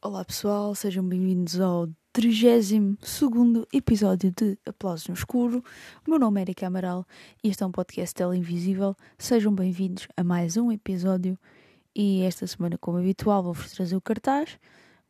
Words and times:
Olá 0.00 0.24
pessoal, 0.24 0.74
sejam 0.74 1.06
bem-vindos 1.06 1.60
ao 1.60 1.88
32 2.12 3.66
episódio 3.72 4.32
de 4.32 4.56
Aplausos 4.64 5.08
no 5.08 5.14
Escuro. 5.14 5.62
O 6.06 6.10
meu 6.10 6.18
nome 6.18 6.40
é 6.40 6.44
Erika 6.44 6.66
Amaral 6.66 7.04
e 7.44 7.48
este 7.48 7.62
é 7.62 7.66
um 7.66 7.70
podcast 7.70 8.14
Tela 8.14 8.34
Invisível. 8.34 8.96
Sejam 9.18 9.54
bem-vindos 9.54 10.08
a 10.16 10.24
mais 10.24 10.56
um 10.56 10.72
episódio 10.72 11.38
e 11.94 12.22
esta 12.22 12.46
semana, 12.46 12.78
como 12.78 12.98
habitual, 12.98 13.42
vou-vos 13.42 13.72
trazer 13.72 13.96
o 13.96 14.00
cartaz, 14.00 14.58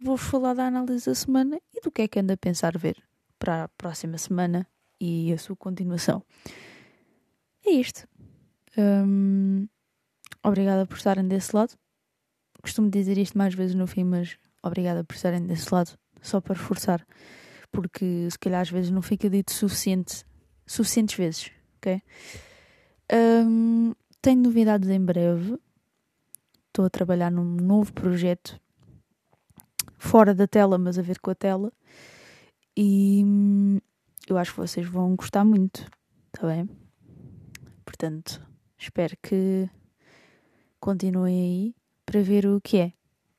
vou-vos 0.00 0.26
falar 0.26 0.54
da 0.54 0.66
análise 0.66 1.06
da 1.06 1.14
semana 1.14 1.60
e 1.74 1.80
do 1.80 1.90
que 1.90 2.02
é 2.02 2.08
que 2.08 2.18
anda 2.18 2.34
a 2.34 2.36
pensar 2.36 2.76
ver 2.76 2.96
para 3.38 3.64
a 3.64 3.68
próxima 3.68 4.18
semana 4.18 4.66
e 5.00 5.32
a 5.32 5.38
sua 5.38 5.56
continuação. 5.56 6.22
É 7.64 7.70
isto. 7.70 8.06
Hum, 8.76 9.66
obrigada 10.42 10.86
por 10.86 10.96
estarem 10.96 11.26
desse 11.26 11.54
lado. 11.54 11.76
Costumo 12.62 12.90
dizer 12.90 13.18
isto 13.18 13.36
mais 13.36 13.54
vezes 13.54 13.74
no 13.74 13.86
fim, 13.86 14.04
mas 14.04 14.38
obrigada 14.62 15.04
por 15.04 15.14
estarem 15.14 15.46
desse 15.46 15.72
lado, 15.72 15.96
só 16.20 16.40
para 16.40 16.54
reforçar, 16.54 17.06
porque 17.70 18.28
se 18.30 18.38
calhar 18.38 18.60
às 18.60 18.70
vezes 18.70 18.90
não 18.90 19.02
fica 19.02 19.30
dito 19.30 19.52
suficiente, 19.52 20.24
suficientes 20.66 21.16
vezes, 21.16 21.50
ok? 21.76 22.02
Um, 23.12 23.92
tenho 24.20 24.42
novidades 24.42 24.88
em 24.88 25.00
breve, 25.00 25.56
estou 26.66 26.84
a 26.84 26.90
trabalhar 26.90 27.30
num 27.30 27.44
novo 27.44 27.92
projeto, 27.92 28.60
fora 29.98 30.34
da 30.34 30.46
tela, 30.46 30.78
mas 30.78 30.98
a 30.98 31.02
ver 31.02 31.18
com 31.18 31.30
a 31.30 31.34
tela, 31.34 31.72
e 32.76 33.22
hum, 33.24 33.78
eu 34.28 34.36
acho 34.36 34.52
que 34.52 34.60
vocês 34.60 34.86
vão 34.86 35.16
gostar 35.16 35.44
muito, 35.44 35.86
está 36.34 36.46
bem? 36.46 36.68
Portanto, 37.84 38.44
espero 38.78 39.16
que 39.22 39.68
continuem 40.80 41.40
aí 41.40 41.74
para 42.04 42.22
ver 42.22 42.46
o 42.46 42.60
que 42.60 42.78
é, 42.78 42.86
o 42.86 42.92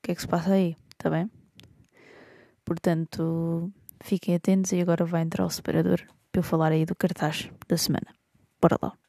que 0.03 0.11
é 0.11 0.15
que 0.15 0.21
se 0.21 0.27
passa 0.27 0.53
aí. 0.53 0.75
Está 0.91 1.09
bem? 1.09 1.29
Portanto, 2.65 3.71
fiquem 4.03 4.35
atentos 4.35 4.71
e 4.71 4.81
agora 4.81 5.05
vai 5.05 5.21
entrar 5.21 5.45
o 5.45 5.49
separador 5.49 6.01
para 6.31 6.39
eu 6.39 6.43
falar 6.43 6.71
aí 6.71 6.85
do 6.85 6.95
cartaz 6.95 7.49
da 7.67 7.77
semana. 7.77 8.07
Bora 8.59 8.77
lá. 8.81 9.06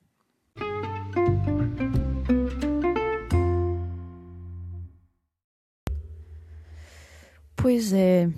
Pois 7.60 7.92
é, 7.92 8.30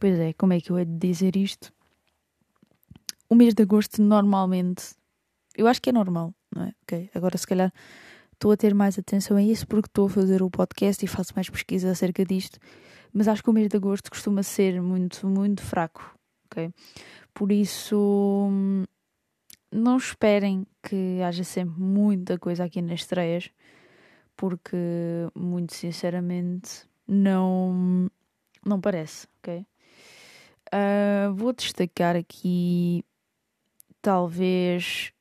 pois 0.00 0.18
é, 0.18 0.32
como 0.32 0.52
é 0.52 0.60
que 0.60 0.70
eu 0.70 0.78
hei 0.78 0.84
de 0.84 0.98
dizer 0.98 1.36
isto? 1.36 1.72
O 3.28 3.34
mês 3.34 3.54
de 3.54 3.62
agosto 3.62 4.02
normalmente, 4.02 4.94
eu 5.56 5.66
acho 5.66 5.80
que 5.80 5.90
é 5.90 5.92
normal, 5.92 6.34
não 6.54 6.64
é? 6.64 6.74
Ok, 6.82 7.10
agora 7.14 7.38
se 7.38 7.46
calhar 7.46 7.72
estou 8.32 8.50
a 8.52 8.56
ter 8.56 8.74
mais 8.74 8.98
atenção 8.98 9.36
a 9.36 9.42
isso 9.42 9.66
porque 9.66 9.88
estou 9.88 10.06
a 10.06 10.10
fazer 10.10 10.42
o 10.42 10.50
podcast 10.50 11.04
e 11.04 11.08
faço 11.08 11.32
mais 11.34 11.48
pesquisa 11.48 11.90
acerca 11.90 12.24
disto 12.24 12.58
mas 13.14 13.28
acho 13.28 13.42
que 13.44 13.48
o 13.48 13.52
mês 13.52 13.68
de 13.68 13.76
agosto 13.76 14.10
costuma 14.10 14.42
ser 14.42 14.82
muito, 14.82 15.24
muito 15.26 15.62
fraco, 15.62 16.18
ok? 16.46 16.68
Por 17.32 17.52
isso, 17.52 18.50
não 19.70 19.96
esperem 19.96 20.66
que 20.82 21.22
haja 21.22 21.44
sempre 21.44 21.80
muita 21.80 22.36
coisa 22.36 22.64
aqui 22.64 22.82
nas 22.82 23.00
estreias, 23.00 23.50
porque, 24.36 24.76
muito 25.32 25.74
sinceramente, 25.74 26.88
não, 27.06 28.10
não 28.64 28.80
parece, 28.80 29.26
ok? 29.38 29.66
Uh, 30.72 31.34
vou 31.34 31.52
destacar 31.52 32.16
aqui, 32.16 33.04
talvez, 34.02 35.12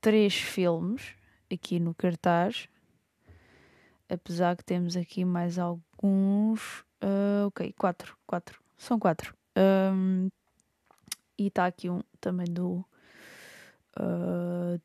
três 0.00 0.34
filmes 0.34 1.14
aqui 1.52 1.78
no 1.78 1.94
cartaz, 1.94 2.68
apesar 4.08 4.56
que 4.56 4.64
temos 4.64 4.96
aqui 4.96 5.24
mais 5.24 5.58
alguns 5.58 6.84
Uh, 7.02 7.46
ok, 7.48 7.72
quatro, 7.72 8.16
quatro. 8.24 8.62
São 8.78 8.96
quatro. 8.96 9.34
Um, 9.58 10.28
e 11.36 11.48
está 11.48 11.66
aqui 11.66 11.90
um 11.90 12.00
também 12.20 12.46
do 12.46 12.86
uh, 13.98 14.80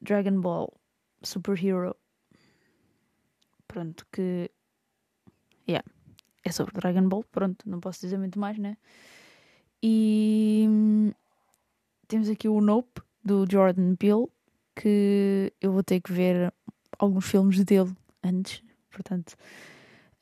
Dragon 0.00 0.40
Ball 0.40 0.72
Superhero. 1.20 1.96
Pronto, 3.66 4.06
que. 4.12 4.52
Yeah. 5.68 5.84
É 6.44 6.50
sobre 6.50 6.74
Dragon 6.74 7.08
Ball. 7.08 7.24
Pronto, 7.30 7.68
não 7.68 7.80
posso 7.80 8.00
dizer 8.00 8.18
muito 8.18 8.38
mais, 8.38 8.58
né? 8.58 8.76
E 9.82 10.66
um, 10.68 11.12
temos 12.08 12.28
aqui 12.28 12.48
o 12.48 12.60
Nope 12.60 13.00
do 13.24 13.46
Jordan 13.50 13.94
Peele. 13.96 14.26
Que 14.74 15.52
eu 15.60 15.70
vou 15.70 15.82
ter 15.82 16.00
que 16.00 16.10
ver 16.10 16.52
alguns 16.98 17.26
filmes 17.26 17.62
dele 17.62 17.92
antes. 18.24 18.62
Portanto, 18.90 19.36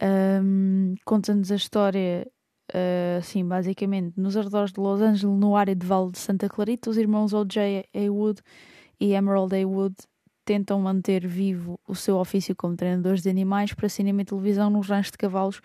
um, 0.02 0.94
Conta-nos 1.04 1.52
a 1.52 1.56
história, 1.56 2.26
uh, 2.72 3.18
assim, 3.18 3.44
basicamente, 3.46 4.18
nos 4.18 4.36
arredores 4.36 4.72
de 4.72 4.80
Los 4.80 5.00
Angeles, 5.00 5.38
no 5.38 5.56
área 5.56 5.74
de 5.74 5.86
Vale 5.86 6.10
de 6.10 6.18
Santa 6.18 6.48
Clarita, 6.48 6.90
os 6.90 6.96
irmãos 6.96 7.32
O.J. 7.32 7.86
Haywood 7.94 8.40
e 8.98 9.12
Emerald 9.12 9.54
Haywood 9.54 9.94
tentam 10.44 10.80
manter 10.80 11.26
vivo 11.26 11.78
o 11.86 11.94
seu 11.94 12.16
ofício 12.16 12.56
como 12.56 12.76
treinadores 12.76 13.22
de 13.22 13.30
animais 13.30 13.72
para 13.74 13.88
cinema 13.88 14.22
e 14.22 14.24
televisão 14.24 14.70
nos 14.70 14.88
ranchos 14.88 15.12
de 15.12 15.18
cavalos 15.18 15.60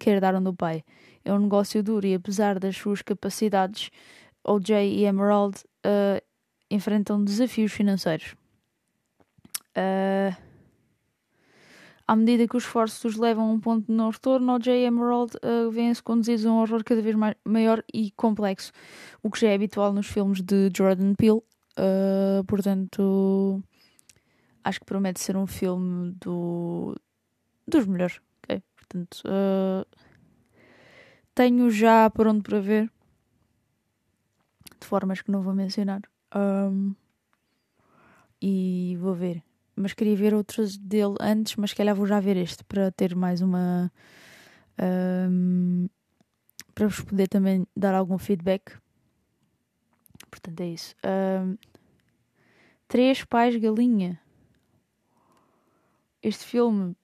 que 0.00 0.10
herdaram 0.10 0.42
do 0.42 0.54
pai. 0.54 0.82
É 1.24 1.32
um 1.32 1.38
negócio 1.38 1.82
duro 1.82 2.06
e, 2.06 2.14
apesar 2.14 2.58
das 2.58 2.76
suas 2.76 3.02
capacidades, 3.02 3.90
O.J. 4.42 4.88
e 4.88 5.04
Emerald 5.04 5.58
uh, 5.86 6.20
enfrentam 6.70 7.22
desafios 7.22 7.70
financeiros. 7.70 8.34
Uh, 9.76 10.34
à 12.08 12.16
medida 12.16 12.48
que 12.48 12.56
os 12.56 12.64
esforços 12.64 13.04
os 13.04 13.16
levam 13.16 13.50
a 13.50 13.52
um 13.52 13.60
ponto 13.60 13.86
de 13.86 13.92
não 13.92 14.10
retorno, 14.10 14.54
o 14.54 14.58
J. 14.58 14.84
Emerald 14.84 15.36
uh, 15.36 15.70
vêm-se 15.70 16.02
conduzidos 16.02 16.46
a 16.46 16.50
um 16.50 16.60
horror 16.60 16.82
cada 16.82 17.02
vez 17.02 17.14
mais, 17.14 17.36
maior 17.44 17.84
e 17.92 18.10
complexo, 18.12 18.72
o 19.22 19.30
que 19.30 19.38
já 19.38 19.48
é 19.48 19.54
habitual 19.54 19.92
nos 19.92 20.06
filmes 20.06 20.40
de 20.40 20.70
Jordan 20.74 21.14
Peele. 21.14 21.42
Uh, 21.78 22.42
portanto, 22.48 23.62
acho 24.64 24.80
que 24.80 24.86
promete 24.86 25.20
ser 25.20 25.36
um 25.36 25.46
filme 25.46 26.12
do, 26.12 26.96
dos 27.68 27.86
melhores. 27.86 28.20
Portanto, 28.90 29.22
uh, 29.24 29.86
tenho 31.34 31.70
já 31.70 32.10
por 32.10 32.26
onde 32.26 32.42
para 32.42 32.60
ver, 32.60 32.90
de 34.80 34.86
formas 34.86 35.22
que 35.22 35.30
não 35.30 35.42
vou 35.42 35.54
mencionar. 35.54 36.02
Um, 36.34 36.94
e 38.42 38.96
vou 38.98 39.14
ver 39.14 39.42
mas 39.80 39.94
queria 39.94 40.14
ver 40.14 40.34
outros 40.34 40.76
dele 40.76 41.14
antes, 41.20 41.56
mas 41.56 41.70
se 41.70 41.76
calhar 41.76 41.94
vou 41.94 42.06
já 42.06 42.20
ver 42.20 42.36
este 42.36 42.62
para 42.64 42.92
ter 42.92 43.16
mais 43.16 43.40
uma. 43.40 43.90
Um, 44.78 45.88
para 46.74 46.86
vos 46.86 47.00
poder 47.00 47.28
também 47.28 47.66
dar 47.74 47.94
algum 47.94 48.18
feedback. 48.18 48.76
Portanto, 50.30 50.60
é 50.60 50.68
isso. 50.68 50.94
Um, 51.04 51.56
Três 52.86 53.24
Pais 53.24 53.56
Galinha. 53.56 54.20
Este 56.22 56.44
filme, 56.44 56.94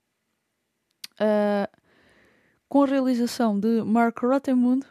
uh, 1.20 1.80
com 2.68 2.82
a 2.82 2.86
realização 2.86 3.58
de 3.58 3.82
Mark 3.82 4.18
Rottenmund, 4.20 4.86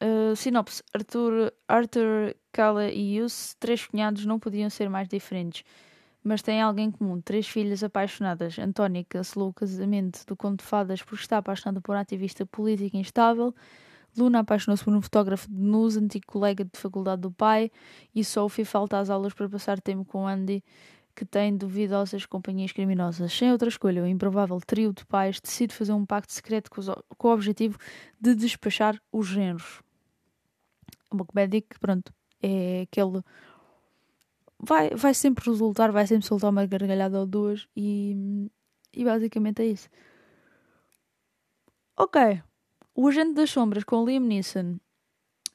uh, 0.00 0.36
sinopse: 0.36 0.82
Arthur, 0.94 1.52
Arthur 1.68 2.36
Kala 2.52 2.88
e 2.90 3.16
Yus, 3.16 3.54
três 3.58 3.86
cunhados, 3.86 4.24
não 4.24 4.38
podiam 4.38 4.70
ser 4.70 4.88
mais 4.88 5.08
diferentes 5.08 5.64
mas 6.22 6.40
têm 6.40 6.62
alguém 6.62 6.86
em 6.86 6.90
comum, 6.90 7.20
três 7.20 7.48
filhas 7.48 7.82
apaixonadas. 7.82 8.58
Antónia 8.58 9.04
cancelou 9.08 9.48
o 9.48 9.52
casamento 9.52 10.24
do 10.26 10.36
conto 10.36 10.60
de 10.62 10.64
fadas 10.64 11.02
porque 11.02 11.22
está 11.22 11.38
apaixonada 11.38 11.80
por 11.80 11.96
um 11.96 11.98
ativista 11.98 12.46
político 12.46 12.96
instável. 12.96 13.54
Luna 14.16 14.40
apaixonou-se 14.40 14.84
por 14.84 14.94
um 14.94 15.02
fotógrafo 15.02 15.48
de 15.48 15.60
nus, 15.60 15.96
antigo 15.96 16.26
colega 16.26 16.64
de 16.64 16.78
faculdade 16.78 17.22
do 17.22 17.30
pai. 17.30 17.70
E 18.14 18.22
Sophie 18.22 18.64
falta 18.64 18.98
às 18.98 19.10
aulas 19.10 19.32
para 19.32 19.48
passar 19.48 19.80
tempo 19.80 20.04
com 20.04 20.26
Andy, 20.26 20.62
que 21.14 21.24
tem 21.24 21.56
duvidosas 21.56 22.26
companhias 22.26 22.72
criminosas. 22.72 23.32
Sem 23.32 23.52
outra 23.52 23.68
escolha, 23.68 24.02
o 24.02 24.06
improvável 24.06 24.60
trio 24.60 24.92
de 24.92 25.04
pais 25.04 25.40
decide 25.40 25.74
fazer 25.74 25.92
um 25.92 26.06
pacto 26.06 26.32
secreto 26.32 26.70
com, 26.70 26.80
com 27.16 27.28
o 27.28 27.32
objetivo 27.32 27.78
de 28.20 28.34
despachar 28.34 29.00
os 29.12 29.26
géneros. 29.26 29.82
Uma 31.10 31.24
comédia 31.24 31.60
que, 31.60 31.78
pronto, 31.78 32.12
é 32.42 32.82
aquele 32.82 33.22
vai, 34.62 34.90
vai 34.90 35.12
sempre 35.12 35.44
resultar, 35.44 35.90
vai 35.90 36.06
sempre 36.06 36.26
soltar 36.26 36.50
uma 36.50 36.64
gargalhada 36.64 37.18
ou 37.18 37.26
duas 37.26 37.68
e, 37.76 38.48
e 38.92 39.04
basicamente 39.04 39.60
é 39.62 39.66
isso. 39.66 39.88
Ok, 41.96 42.42
O 42.94 43.08
Agente 43.08 43.34
das 43.34 43.50
Sombras 43.50 43.84
com 43.84 44.04
Liam 44.04 44.20
Neeson. 44.20 44.78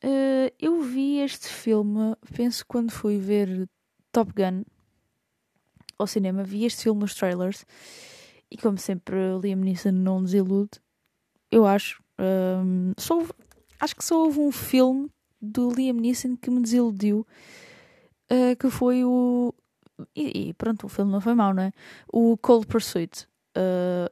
Uh, 0.03 0.53
eu 0.59 0.79
vi 0.81 1.17
este 1.19 1.47
filme, 1.47 2.15
penso 2.35 2.63
quando 2.67 2.91
fui 2.91 3.17
ver 3.17 3.67
Top 4.11 4.31
Gun 4.31 4.63
ao 5.97 6.07
cinema, 6.07 6.43
vi 6.43 6.65
este 6.65 6.83
filme 6.83 7.01
nos 7.01 7.13
trailers 7.15 7.65
e 8.51 8.57
como 8.57 8.77
sempre 8.77 9.15
Liam 9.41 9.59
Neeson 9.59 9.91
não 9.91 10.23
desilude, 10.23 10.79
eu 11.51 11.65
acho, 11.65 12.01
Um, 12.19 12.93
só 12.97 13.15
houve- 13.19 13.33
acho 13.79 13.95
que 13.95 14.03
só 14.03 14.23
houve 14.23 14.39
um 14.39 14.51
filme 14.51 15.07
do 15.39 15.69
Liam 15.71 15.93
Neeson 15.97 16.35
que 16.35 16.49
me 16.49 16.59
desiludiu, 16.61 17.27
uh, 18.31 18.55
que 18.59 18.71
foi 18.71 19.05
o. 19.05 19.53
E, 20.15 20.49
e 20.49 20.53
pronto, 20.55 20.87
o 20.87 20.89
filme 20.89 21.11
não 21.11 21.21
foi 21.21 21.35
mau, 21.35 21.53
não 21.53 21.61
é? 21.61 21.71
O 22.11 22.35
Cold 22.37 22.65
Pursuit, 22.65 23.27
uh, 23.55 24.11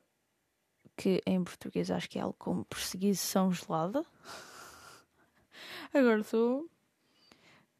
que 0.95 1.19
em 1.25 1.43
português 1.43 1.89
acho 1.89 2.07
que 2.07 2.19
é 2.19 2.21
algo 2.21 2.35
como 2.37 2.63
Perseguição 2.65 3.51
Gelada. 3.51 4.05
Agora 5.91 6.19
estou. 6.21 6.69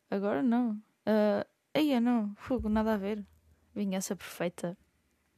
Agora 0.10 0.42
não. 0.42 0.72
Uh, 1.06 1.46
aí 1.74 2.00
não, 2.00 2.34
fogo, 2.38 2.68
nada 2.68 2.94
a 2.96 2.98
ver. 2.98 3.24
Vingança 3.76 4.16
Perfeita. 4.16 4.78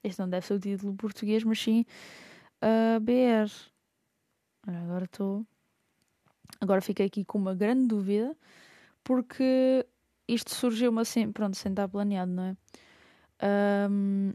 Este 0.04 0.20
não 0.20 0.30
deve 0.30 0.46
ser 0.46 0.54
o 0.54 0.60
título 0.60 0.94
português, 0.96 1.44
mas 1.44 1.60
sim 1.60 1.86
uh, 2.62 3.00
BR. 3.00 3.52
Agora 4.68 5.06
estou. 5.06 5.46
Agora 6.62 6.82
fiquei 6.82 7.06
aqui 7.06 7.26
com 7.26 7.38
uma 7.38 7.54
grande 7.54 7.88
dúvida, 7.88 8.36
porque 9.04 9.86
isto 10.28 10.54
surgiu-me 10.54 11.02
assim, 11.02 11.32
pronto, 11.32 11.56
sem 11.56 11.72
estar 11.72 11.88
planeado, 11.88 12.32
não 12.32 12.44
é? 12.44 12.56
Um, 13.90 14.34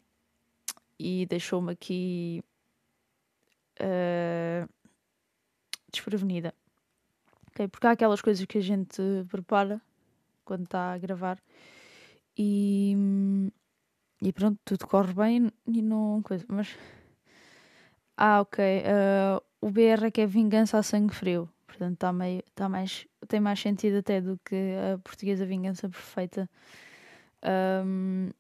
e 0.99 1.27
deixou-me 1.27 1.73
aqui 1.73 2.45
uh, 3.81 4.69
desprevenida. 5.91 6.55
Ok? 7.49 7.69
Porque 7.69 7.87
há 7.87 7.91
aquelas 7.91 8.23
coisas 8.23 8.45
que 8.47 8.59
a 8.59 8.63
gente 8.63 9.03
prepara 9.29 9.81
quando 10.45 10.65
está 10.65 10.93
a 10.93 10.99
gravar 10.99 11.39
e, 12.37 12.97
e 14.23 14.33
pronto, 14.33 14.59
tudo 14.65 14.87
corre 14.87 15.13
bem 15.13 15.51
e 15.67 15.83
não 15.83 16.23
coisa. 16.23 16.45
Mas 16.49 16.77
ah, 18.17 18.41
ok. 18.41 18.59
Uh, 18.63 19.43
o 19.61 19.71
BR 19.71 20.07
é 20.07 20.11
que 20.11 20.21
é 20.21 20.27
vingança 20.27 20.79
a 20.79 20.83
sangue 20.83 21.13
frio. 21.13 21.49
Portanto, 21.67 21.99
tá 21.99 22.13
meio, 22.13 22.43
tá 22.55 22.69
mais, 22.69 23.07
tem 23.27 23.41
mais 23.41 23.59
sentido 23.59 23.99
até 23.99 24.21
do 24.21 24.39
que 24.45 24.55
a 24.95 24.99
portuguesa 24.99 25.45
vingança 25.45 25.89
perfeita. 25.89 26.49
Um, 27.85 28.31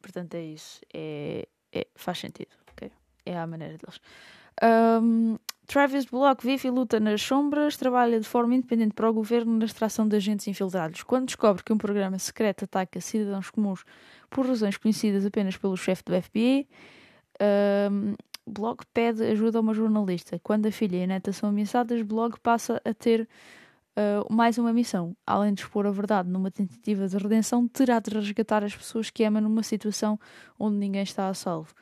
portanto, 0.00 0.34
é 0.34 0.42
isso. 0.42 0.80
É, 0.94 1.46
é, 1.72 1.86
faz 1.94 2.18
sentido. 2.18 2.50
ok? 2.72 2.90
É 3.26 3.36
a 3.36 3.46
maneira 3.46 3.76
deles. 3.76 4.00
Um, 4.62 5.36
Travis 5.70 6.04
Bullock 6.04 6.44
vive 6.44 6.66
e 6.66 6.70
luta 6.72 6.98
nas 6.98 7.22
sombras, 7.22 7.76
trabalha 7.76 8.18
de 8.18 8.26
forma 8.26 8.56
independente 8.56 8.92
para 8.92 9.08
o 9.08 9.12
governo 9.12 9.56
na 9.56 9.64
extração 9.64 10.08
de 10.08 10.16
agentes 10.16 10.48
infiltrados. 10.48 11.04
Quando 11.04 11.26
descobre 11.26 11.62
que 11.62 11.72
um 11.72 11.78
programa 11.78 12.18
secreto 12.18 12.64
ataca 12.64 13.00
cidadãos 13.00 13.50
comuns 13.50 13.84
por 14.28 14.44
razões 14.44 14.76
conhecidas 14.76 15.24
apenas 15.24 15.56
pelo 15.56 15.76
chefe 15.76 16.02
do 16.02 16.20
FBI, 16.20 16.68
um, 17.88 18.16
Blog 18.44 18.80
pede 18.92 19.22
ajuda 19.22 19.58
a 19.58 19.60
uma 19.60 19.72
jornalista. 19.72 20.40
Quando 20.42 20.66
a 20.66 20.72
filha 20.72 20.96
e 20.96 21.04
a 21.04 21.06
neta 21.06 21.32
são 21.32 21.50
ameaçadas, 21.50 22.02
Blog 22.02 22.40
passa 22.40 22.82
a 22.84 22.92
ter 22.92 23.28
uh, 23.96 24.34
mais 24.34 24.58
uma 24.58 24.72
missão. 24.72 25.16
Além 25.24 25.54
de 25.54 25.60
expor 25.60 25.86
a 25.86 25.92
verdade 25.92 26.28
numa 26.28 26.50
tentativa 26.50 27.06
de 27.06 27.16
redenção, 27.16 27.68
terá 27.68 28.00
de 28.00 28.10
resgatar 28.10 28.64
as 28.64 28.74
pessoas 28.74 29.08
que 29.08 29.22
ama 29.22 29.40
numa 29.40 29.62
situação 29.62 30.18
onde 30.58 30.78
ninguém 30.78 31.04
está 31.04 31.28
a 31.28 31.34
salvo. 31.34 31.72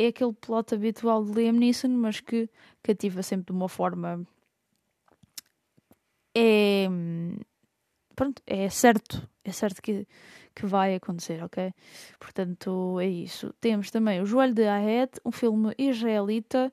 É 0.00 0.06
aquele 0.06 0.32
plot 0.32 0.72
habitual 0.72 1.24
de 1.24 1.32
Liam 1.32 1.54
Neeson, 1.54 1.88
mas 1.88 2.20
que 2.20 2.48
cativa 2.84 3.20
sempre 3.20 3.46
de 3.46 3.52
uma 3.52 3.68
forma. 3.68 4.24
É. 6.36 6.86
Pronto, 8.14 8.40
é 8.46 8.68
certo. 8.70 9.28
É 9.44 9.50
certo 9.50 9.82
que, 9.82 10.06
que 10.54 10.66
vai 10.66 10.94
acontecer, 10.94 11.42
ok? 11.42 11.74
Portanto, 12.20 13.00
é 13.00 13.08
isso. 13.08 13.52
Temos 13.60 13.90
também 13.90 14.20
O 14.20 14.26
Joelho 14.26 14.54
de 14.54 14.68
Ahed, 14.68 15.10
um 15.24 15.32
filme 15.32 15.74
israelita 15.76 16.72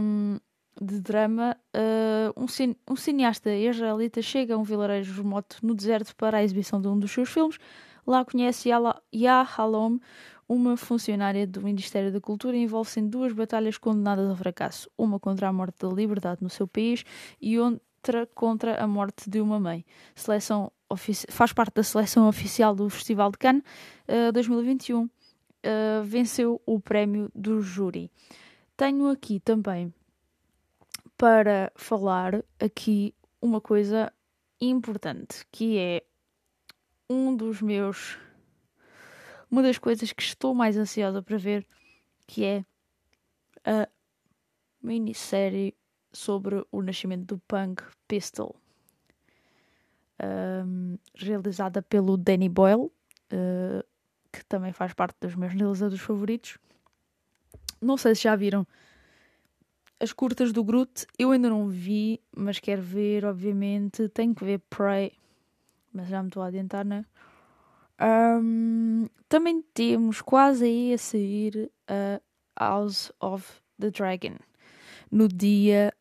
um, 0.00 0.38
de 0.80 1.00
drama. 1.00 1.56
Uh, 1.74 2.40
um, 2.40 2.46
um 2.92 2.96
cineasta 2.96 3.52
israelita 3.52 4.22
chega 4.22 4.54
a 4.54 4.58
um 4.58 4.62
vilarejo 4.62 5.20
remoto 5.20 5.56
no 5.64 5.74
deserto 5.74 6.14
para 6.14 6.38
a 6.38 6.44
exibição 6.44 6.80
de 6.80 6.86
um 6.86 6.96
dos 6.96 7.10
seus 7.10 7.28
filmes. 7.28 7.58
Lá 8.06 8.24
conhece 8.24 8.68
Yah 8.68 9.48
Halom, 9.56 9.98
uma 10.50 10.76
funcionária 10.76 11.46
do 11.46 11.62
Ministério 11.62 12.12
da 12.12 12.20
Cultura, 12.20 12.56
envolve-se 12.56 12.98
em 12.98 13.08
duas 13.08 13.32
batalhas 13.32 13.78
condenadas 13.78 14.28
ao 14.28 14.34
fracasso. 14.34 14.90
Uma 14.98 15.20
contra 15.20 15.46
a 15.46 15.52
morte 15.52 15.76
da 15.78 15.88
liberdade 15.88 16.42
no 16.42 16.50
seu 16.50 16.66
país 16.66 17.04
e 17.40 17.56
outra 17.56 18.26
contra 18.34 18.82
a 18.82 18.84
morte 18.84 19.30
de 19.30 19.40
uma 19.40 19.60
mãe. 19.60 19.86
Seleção 20.12 20.72
faz 21.28 21.52
parte 21.52 21.74
da 21.74 21.84
seleção 21.84 22.28
oficial 22.28 22.74
do 22.74 22.90
Festival 22.90 23.30
de 23.30 23.38
Cannes 23.38 23.62
uh, 24.08 24.32
2021. 24.32 25.04
Uh, 25.04 25.08
venceu 26.02 26.60
o 26.66 26.80
prémio 26.80 27.30
do 27.32 27.60
júri. 27.60 28.10
Tenho 28.76 29.08
aqui 29.08 29.38
também 29.38 29.94
para 31.16 31.70
falar 31.76 32.42
aqui 32.58 33.14
uma 33.40 33.60
coisa 33.60 34.12
importante, 34.60 35.46
que 35.52 35.78
é 35.78 36.02
um 37.08 37.36
dos 37.36 37.62
meus 37.62 38.18
uma 39.50 39.62
das 39.62 39.78
coisas 39.78 40.12
que 40.12 40.22
estou 40.22 40.54
mais 40.54 40.76
ansiosa 40.76 41.22
para 41.22 41.36
ver, 41.36 41.66
que 42.26 42.44
é 42.44 42.64
a 43.64 43.88
minissérie 44.82 45.74
sobre 46.12 46.64
o 46.70 46.82
nascimento 46.82 47.34
do 47.34 47.38
punk 47.40 47.82
Pistol, 48.06 48.56
um, 50.22 50.98
realizada 51.14 51.82
pelo 51.82 52.16
Danny 52.16 52.48
Boyle, 52.48 52.84
uh, 52.84 53.84
que 54.32 54.44
também 54.44 54.72
faz 54.72 54.92
parte 54.92 55.16
dos 55.20 55.34
meus 55.34 55.52
realizadores 55.52 56.00
favoritos. 56.00 56.58
Não 57.80 57.96
sei 57.96 58.14
se 58.14 58.22
já 58.22 58.36
viram 58.36 58.66
as 59.98 60.12
curtas 60.12 60.52
do 60.52 60.64
Groot, 60.64 61.06
eu 61.18 61.30
ainda 61.30 61.50
não 61.50 61.68
vi, 61.68 62.20
mas 62.34 62.58
quero 62.58 62.80
ver, 62.80 63.24
obviamente. 63.24 64.08
Tenho 64.08 64.34
que 64.34 64.44
ver 64.44 64.58
Prey, 64.70 65.12
mas 65.92 66.08
já 66.08 66.22
me 66.22 66.28
estou 66.28 66.42
a 66.42 66.46
adiantar, 66.46 66.84
né? 66.84 67.04
Um, 68.00 69.06
também 69.28 69.62
temos 69.74 70.22
quase 70.22 70.64
aí 70.64 70.94
a 70.94 70.98
sair 70.98 71.70
a 71.86 72.20
House 72.58 73.12
of 73.20 73.46
the 73.78 73.90
Dragon 73.90 74.36
no 75.10 75.28
dia. 75.28 75.92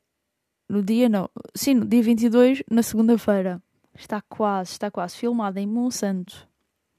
No 0.67 0.83
dia 0.83 1.09
não, 1.09 1.27
sim, 1.55 1.73
no 1.73 1.85
dia 1.85 2.03
22, 2.03 2.61
na 2.69 2.83
segunda-feira. 2.83 3.61
Está 3.95 4.21
quase, 4.21 4.71
está 4.73 4.91
quase 4.91 5.17
filmada 5.17 5.59
em 5.59 5.65
Monsanto, 5.65 6.47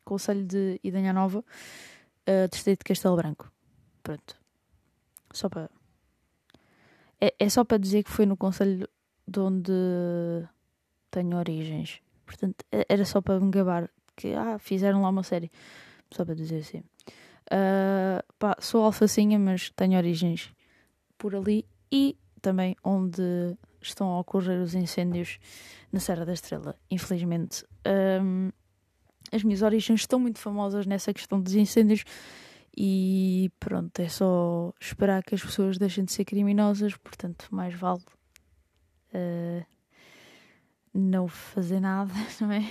Conselho 0.04 0.44
de 0.44 0.80
Idanha 0.82 1.12
Nova, 1.12 1.38
uh, 1.38 2.48
Distrito 2.50 2.80
de 2.80 2.84
Castelo 2.84 3.16
Branco. 3.16 3.50
Pronto. 4.02 4.36
Só 5.32 5.48
para. 5.48 5.70
É, 7.20 7.32
é 7.38 7.48
só 7.48 7.64
para 7.64 7.78
dizer 7.78 8.02
que 8.02 8.10
foi 8.10 8.26
no 8.26 8.36
Conselho 8.36 8.88
de 9.26 9.38
onde 9.38 9.72
tenho 11.10 11.36
origens. 11.36 12.00
Portanto, 12.26 12.64
era 12.88 13.04
só 13.04 13.20
para 13.20 13.38
me 13.38 13.50
gabar 13.50 13.88
que 14.20 14.34
ah, 14.34 14.58
fizeram 14.58 15.00
lá 15.00 15.08
uma 15.08 15.22
série. 15.22 15.50
Só 16.10 16.24
para 16.24 16.34
dizer 16.34 16.58
assim. 16.58 16.78
Uh, 17.52 18.22
pá, 18.38 18.56
sou 18.60 18.84
alfacinha, 18.84 19.38
mas 19.38 19.70
tenho 19.70 19.96
origens 19.96 20.52
por 21.16 21.34
ali 21.34 21.64
e 21.90 22.16
também 22.40 22.76
onde 22.84 23.22
estão 23.80 24.08
a 24.08 24.20
ocorrer 24.20 24.60
os 24.60 24.74
incêndios 24.74 25.38
na 25.90 26.00
Serra 26.00 26.26
da 26.26 26.32
Estrela. 26.32 26.76
Infelizmente, 26.90 27.64
um, 28.22 28.50
as 29.32 29.42
minhas 29.42 29.62
origens 29.62 30.00
estão 30.00 30.18
muito 30.18 30.38
famosas 30.38 30.86
nessa 30.86 31.12
questão 31.12 31.40
dos 31.40 31.54
incêndios 31.54 32.04
e 32.76 33.50
pronto, 33.58 33.98
é 34.00 34.08
só 34.08 34.72
esperar 34.80 35.22
que 35.22 35.34
as 35.34 35.42
pessoas 35.42 35.78
deixem 35.78 36.04
de 36.04 36.12
ser 36.12 36.24
criminosas, 36.24 36.96
portanto, 36.96 37.48
mais 37.50 37.74
vale 37.74 38.02
uh, 39.14 39.64
não 40.94 41.26
fazer 41.26 41.80
nada, 41.80 42.12
não 42.40 42.52
é? 42.52 42.70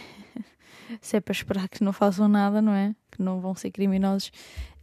Se 1.01 1.17
é 1.17 1.19
para 1.19 1.31
esperar 1.31 1.69
que 1.69 1.83
não 1.83 1.93
façam 1.93 2.27
nada, 2.27 2.61
não 2.61 2.73
é? 2.73 2.95
Que 3.11 3.21
não 3.21 3.39
vão 3.39 3.55
ser 3.55 3.71
criminosos, 3.71 4.31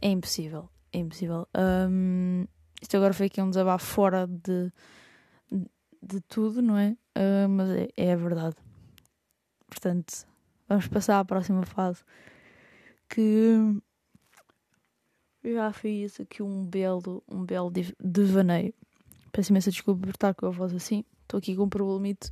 é 0.01 0.09
impossível. 0.09 0.69
É 0.91 0.99
impossível. 0.99 1.47
Um, 1.55 2.45
isto 2.81 2.95
agora 2.97 3.13
foi 3.13 3.27
aqui 3.27 3.41
um 3.41 3.49
desabafo 3.49 3.85
fora 3.85 4.27
de, 4.27 4.71
de 6.01 6.21
tudo, 6.21 6.61
não 6.61 6.77
é? 6.77 6.95
Uh, 7.17 7.49
mas 7.49 7.69
é, 7.69 7.87
é, 7.97 8.13
a 8.13 8.15
verdade. 8.15 8.55
Portanto, 9.67 10.25
vamos 10.67 10.87
passar 10.87 11.19
à 11.19 11.25
próxima 11.25 11.63
fase. 11.65 12.03
Que 13.09 13.79
eu 15.43 15.53
já 15.53 15.71
fiz 15.71 16.19
aqui 16.19 16.43
um 16.43 16.65
belo, 16.65 17.23
um 17.27 17.45
belo 17.45 17.71
devaneio. 17.99 18.73
Peço 19.31 19.51
imensa 19.51 19.71
desculpa 19.71 20.01
por 20.01 20.09
estar 20.09 20.33
com 20.33 20.45
a 20.45 20.49
voz 20.49 20.73
assim. 20.73 21.03
Estou 21.23 21.37
aqui 21.37 21.55
com 21.55 21.63
um 21.63 21.69
problemito, 21.69 22.31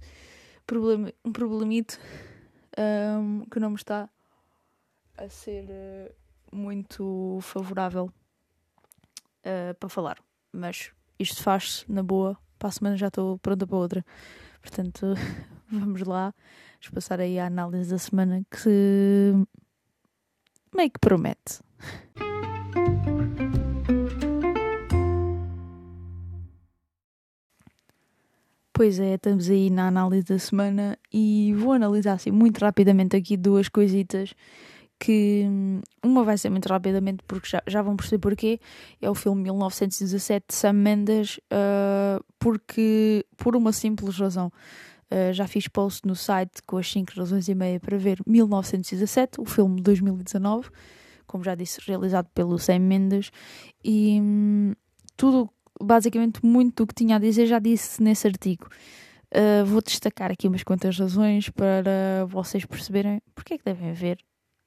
problem, 0.66 1.14
um 1.24 1.32
problemito 1.32 2.00
um, 2.78 3.46
que 3.46 3.60
não 3.60 3.70
me 3.70 3.76
está 3.76 4.10
a 5.18 5.30
ser 5.30 5.66
uh, 5.66 6.56
muito 6.56 7.40
favorável 7.42 8.12
uh, 9.46 9.74
para 9.80 9.90
falar. 9.90 10.18
Mas 10.52 10.92
isto 11.20 11.42
faz-se 11.42 11.90
na 11.92 12.04
boa. 12.04 12.38
Para 12.58 12.70
a 12.70 12.72
semana 12.72 12.98
já 12.98 13.08
estou 13.08 13.38
pronta 13.40 13.66
para 13.68 13.78
outra. 13.78 14.06
Portanto, 14.62 15.14
vamos 15.70 16.02
lá. 16.04 16.34
Vamos 16.74 16.90
passar 16.94 17.20
aí 17.20 17.40
a 17.40 17.48
análise 17.48 17.90
da 17.90 17.98
semana 17.98 18.44
que 18.50 19.34
meio 20.76 20.92
que 20.92 21.00
promete. 21.00 21.62
Pois 28.78 29.00
é, 29.00 29.14
estamos 29.14 29.50
aí 29.50 29.70
na 29.70 29.88
análise 29.88 30.26
da 30.26 30.38
semana 30.38 31.00
e 31.12 31.54
vou 31.54 31.72
analisar 31.72 32.12
assim 32.12 32.30
muito 32.30 32.60
rapidamente 32.60 33.16
aqui 33.16 33.38
duas 33.38 33.70
coisitas 33.70 34.36
que 35.00 35.46
hum, 35.48 35.80
uma 36.04 36.26
vai 36.26 36.38
ser 36.38 36.50
muito 36.50 36.68
rapidamente 36.68 37.24
porque 37.26 37.48
já, 37.48 37.64
já 37.66 37.82
vão 37.82 37.96
perceber 37.96 38.20
porquê. 38.20 38.60
É 39.02 39.10
o 39.10 39.16
filme 39.16 39.44
1917 39.44 40.48
de 40.50 40.54
Sam 40.54 40.74
Mendes, 40.74 41.38
uh, 41.38 42.22
porque 42.38 43.26
por 43.38 43.56
uma 43.56 43.72
simples 43.72 44.20
razão. 44.20 44.52
Uh, 45.10 45.32
já 45.32 45.48
fiz 45.48 45.70
post 45.70 46.06
no 46.06 46.14
site 46.14 46.62
com 46.68 46.76
as 46.76 46.92
5 46.92 47.14
razões 47.16 47.48
e 47.48 47.56
meia 47.56 47.80
para 47.80 47.98
ver 47.98 48.20
1917, 48.28 49.40
o 49.40 49.46
filme 49.46 49.78
de 49.78 49.84
2019, 49.84 50.70
como 51.26 51.46
já 51.46 51.56
disse, 51.56 51.80
realizado 51.88 52.28
pelo 52.36 52.60
Sam 52.60 52.80
Mendes, 52.80 53.32
e 53.82 54.20
hum, 54.22 54.74
tudo, 55.16 55.50
basicamente, 55.82 56.46
muito 56.46 56.84
do 56.84 56.88
que 56.88 56.96
tinha 56.96 57.16
a 57.16 57.20
dizer 57.20 57.46
já 57.46 57.60
disse 57.60 58.02
nesse 58.02 58.28
artigo. 58.28 58.68
Uh, 59.34 59.66
vou 59.66 59.82
destacar 59.82 60.32
aqui 60.32 60.48
umas 60.48 60.64
quantas 60.64 60.98
razões 60.98 61.50
para 61.50 62.26
vocês 62.28 62.64
perceberem 62.64 63.22
porque 63.34 63.56
é 63.56 63.58
que 63.58 63.66
devem 63.66 63.92
ver 63.92 64.18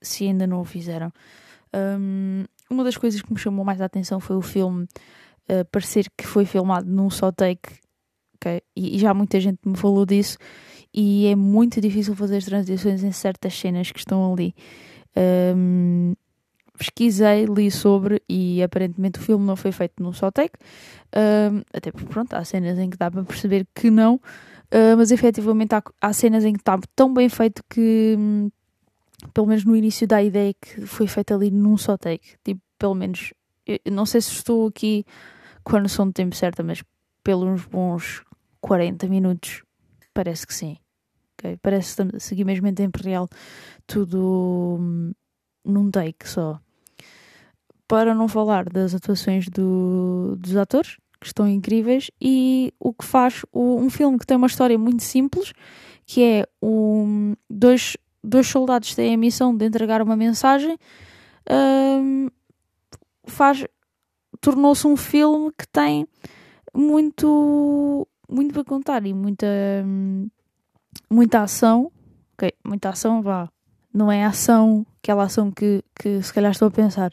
se 0.03 0.25
ainda 0.25 0.47
não 0.47 0.61
o 0.61 0.65
fizeram. 0.65 1.13
Um, 1.75 2.45
uma 2.71 2.85
das 2.85 2.97
coisas 2.97 3.21
que 3.23 3.33
me 3.33 3.39
chamou 3.39 3.65
mais 3.65 3.81
a 3.81 3.87
atenção 3.87 4.21
foi 4.21 4.37
o 4.37 4.43
filme 4.43 4.85
uh, 4.85 5.65
parecer 5.71 6.11
que 6.17 6.27
foi 6.27 6.45
filmado 6.45 6.89
num 6.91 7.11
só 7.11 7.33
take, 7.33 7.71
okay? 8.37 8.61
e, 8.77 8.97
e, 8.97 8.99
já 8.99 9.13
muita 9.15 9.41
gente 9.41 9.59
me 9.65 9.77
falou 9.77 10.05
disso, 10.05 10.39
e 10.93 11.27
é 11.27 11.37
muito 11.37 11.81
difícil 11.81 12.15
fazer 12.15 12.43
transições 12.43 13.03
em 13.03 13.13
certas 13.13 13.55
cenas 13.55 13.91
que 13.91 13.99
estão 13.99 14.33
ali. 14.33 14.55
Um, 15.57 16.15
pesquisei, 16.79 17.45
li 17.45 17.71
sobre 17.71 18.23
e 18.29 18.63
aparentemente 18.63 19.19
o 19.19 19.23
filme 19.23 19.45
não 19.45 19.57
foi 19.57 19.73
feito 19.73 20.03
num 20.03 20.13
só 20.13 20.31
take, 20.31 20.57
um, 21.15 21.63
até 21.73 21.91
porque 21.91 22.07
pronto, 22.07 22.33
há 22.35 22.45
cenas 22.45 22.79
em 22.79 22.89
que 22.89 22.97
dá 22.97 23.11
para 23.11 23.25
perceber 23.25 23.67
que 23.75 23.91
não, 23.91 24.15
uh, 24.15 24.97
mas 24.97 25.11
efetivamente 25.11 25.75
há, 25.75 25.83
há 26.01 26.13
cenas 26.13 26.45
em 26.45 26.53
que 26.53 26.61
está 26.61 26.79
tão 26.95 27.13
bem 27.13 27.29
feito 27.29 27.63
que 27.69 28.17
hum, 28.19 28.51
pelo 29.35 29.47
menos 29.47 29.65
no 29.65 29.75
início 29.75 30.07
da 30.07 30.23
ideia 30.23 30.55
que 30.55 30.87
foi 30.87 31.07
feita 31.07 31.35
ali 31.35 31.51
num 31.51 31.77
só 31.77 31.97
take. 31.97 32.37
Tipo, 32.45 32.61
pelo 32.79 32.95
menos, 32.95 33.33
não 33.91 34.07
sei 34.07 34.21
se 34.21 34.33
estou 34.33 34.69
aqui 34.69 35.05
com 35.65 35.77
a 35.77 35.81
noção 35.81 36.07
do 36.07 36.13
tempo 36.13 36.35
certa, 36.35 36.63
mas 36.63 36.83
pelos 37.23 37.65
bons 37.67 38.23
40 38.61 39.09
minutos, 39.09 39.63
parece 40.15 40.47
que 40.47 40.55
sim. 40.55 40.77
Okay? 41.35 41.57
Parece 41.61 42.01
a 42.03 42.21
seguir 42.21 42.45
mesmo 42.45 42.67
em 42.67 42.75
tempo 42.75 43.03
real, 43.03 43.29
tudo 43.87 44.77
hum, 44.81 45.13
num 45.65 45.91
take 45.91 46.29
só. 46.29 46.61
Para 47.89 48.15
não 48.15 48.29
falar 48.29 48.69
das 48.69 48.95
atuações 48.95 49.49
do, 49.49 50.37
dos 50.39 50.55
atores, 50.57 50.99
que 51.19 51.27
estão 51.27 51.49
incríveis, 51.49 52.11
e 52.21 52.73
o 52.79 52.93
que 52.93 53.05
faz 53.05 53.45
o, 53.51 53.77
um 53.77 53.91
filme 53.91 54.19
que 54.19 54.27
tem 54.27 54.37
uma 54.37 54.47
história 54.47 54.79
muito 54.79 55.03
simples, 55.03 55.53
que 56.07 56.23
é 56.23 56.47
um, 56.63 57.35
dois 57.51 57.97
dois 58.23 58.47
soldados 58.47 58.95
têm 58.95 59.15
a 59.15 59.19
missão 59.19 59.57
de 59.57 59.65
entregar 59.65 60.03
uma 60.03 60.17
mensagem, 60.17 60.77
um, 61.51 62.29
faz 63.27 63.65
tornou-se 64.41 64.87
um 64.87 64.97
filme 64.97 65.51
que 65.57 65.67
tem 65.69 66.07
muito 66.75 68.07
muito 68.29 68.53
para 68.53 68.65
contar 68.65 69.07
e 69.07 69.15
muita 69.15 69.47
muita 71.11 71.43
ação. 71.43 71.91
Ok, 72.35 72.53
muita 72.65 72.91
ação 72.91 73.23
vá. 73.23 73.49
Não 73.93 74.13
é 74.13 74.25
ação 74.25 74.87
aquela 75.03 75.25
ação 75.25 75.51
que, 75.51 75.83
que 75.99 76.23
se 76.23 76.33
calhar 76.33 76.53
estou 76.53 76.69
a 76.69 76.71
pensar 76.71 77.13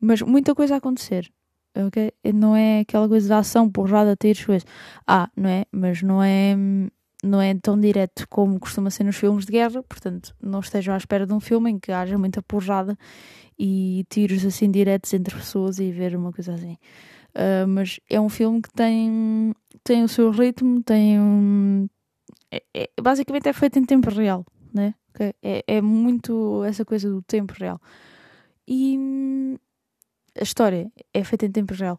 mas 0.00 0.22
muita 0.22 0.54
coisa 0.54 0.74
a 0.74 0.78
acontecer 0.78 1.30
ok 1.74 2.12
não 2.34 2.56
é 2.56 2.80
aquela 2.80 3.08
coisa 3.08 3.26
de 3.26 3.32
ação 3.32 3.70
porrada 3.70 4.16
tiros 4.16 4.44
coisas 4.44 4.66
ah 5.06 5.28
não 5.36 5.48
é 5.48 5.64
mas 5.72 6.02
não 6.02 6.22
é 6.22 6.56
não 7.26 7.40
é 7.40 7.54
tão 7.54 7.78
direto 7.78 8.26
como 8.28 8.58
costuma 8.58 8.90
ser 8.90 9.04
nos 9.04 9.16
filmes 9.16 9.44
de 9.44 9.52
guerra, 9.52 9.82
portanto, 9.82 10.34
não 10.40 10.60
estejam 10.60 10.94
à 10.94 10.96
espera 10.96 11.26
de 11.26 11.32
um 11.32 11.40
filme 11.40 11.70
em 11.70 11.78
que 11.78 11.92
haja 11.92 12.16
muita 12.16 12.42
porrada 12.42 12.96
e 13.58 14.04
tiros 14.08 14.44
assim 14.44 14.70
diretos 14.70 15.12
entre 15.12 15.34
pessoas 15.34 15.78
e 15.78 15.90
ver 15.90 16.16
uma 16.16 16.32
coisa 16.32 16.54
assim. 16.54 16.76
Uh, 17.34 17.66
mas 17.68 18.00
é 18.08 18.20
um 18.20 18.28
filme 18.28 18.62
que 18.62 18.72
tem, 18.72 19.54
tem 19.84 20.04
o 20.04 20.08
seu 20.08 20.30
ritmo, 20.30 20.82
tem 20.82 21.20
um. 21.20 21.88
É, 22.50 22.62
é, 22.74 22.90
basicamente 23.00 23.48
é 23.48 23.52
feito 23.52 23.78
em 23.78 23.84
tempo 23.84 24.08
real, 24.10 24.44
né? 24.72 24.94
É, 25.42 25.64
é 25.66 25.80
muito 25.80 26.62
essa 26.64 26.84
coisa 26.84 27.08
do 27.10 27.22
tempo 27.22 27.54
real. 27.58 27.80
E 28.68 29.58
a 30.38 30.42
história 30.42 30.90
é 31.12 31.24
feita 31.24 31.46
em 31.46 31.50
tempo 31.50 31.74
real. 31.74 31.98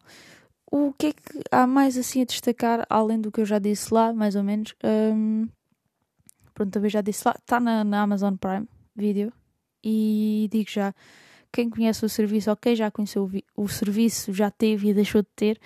O 0.70 0.92
que 0.92 1.06
é 1.06 1.12
que 1.12 1.40
há 1.50 1.66
mais 1.66 1.96
assim 1.96 2.22
a 2.22 2.24
destacar, 2.24 2.86
além 2.90 3.20
do 3.20 3.32
que 3.32 3.40
eu 3.40 3.46
já 3.46 3.58
disse 3.58 3.92
lá, 3.92 4.12
mais 4.12 4.36
ou 4.36 4.42
menos? 4.42 4.74
Um, 4.84 5.48
pronto, 6.52 6.70
também 6.70 6.90
já 6.90 7.00
disse 7.00 7.22
lá, 7.26 7.34
está 7.38 7.58
na, 7.58 7.82
na, 7.84 8.02
Amazon 8.02 8.34
Prime 8.34 8.68
Video. 8.94 9.32
E 9.82 10.48
digo 10.52 10.70
já, 10.70 10.94
quem 11.50 11.70
conhece 11.70 12.04
o 12.04 12.08
serviço 12.08 12.50
ou 12.50 12.56
quem 12.56 12.76
já 12.76 12.90
conheceu 12.90 13.30
o, 13.56 13.64
o 13.64 13.68
serviço, 13.68 14.32
já 14.32 14.50
teve 14.50 14.90
e 14.90 14.94
deixou 14.94 15.22
de 15.22 15.28
ter, 15.34 15.58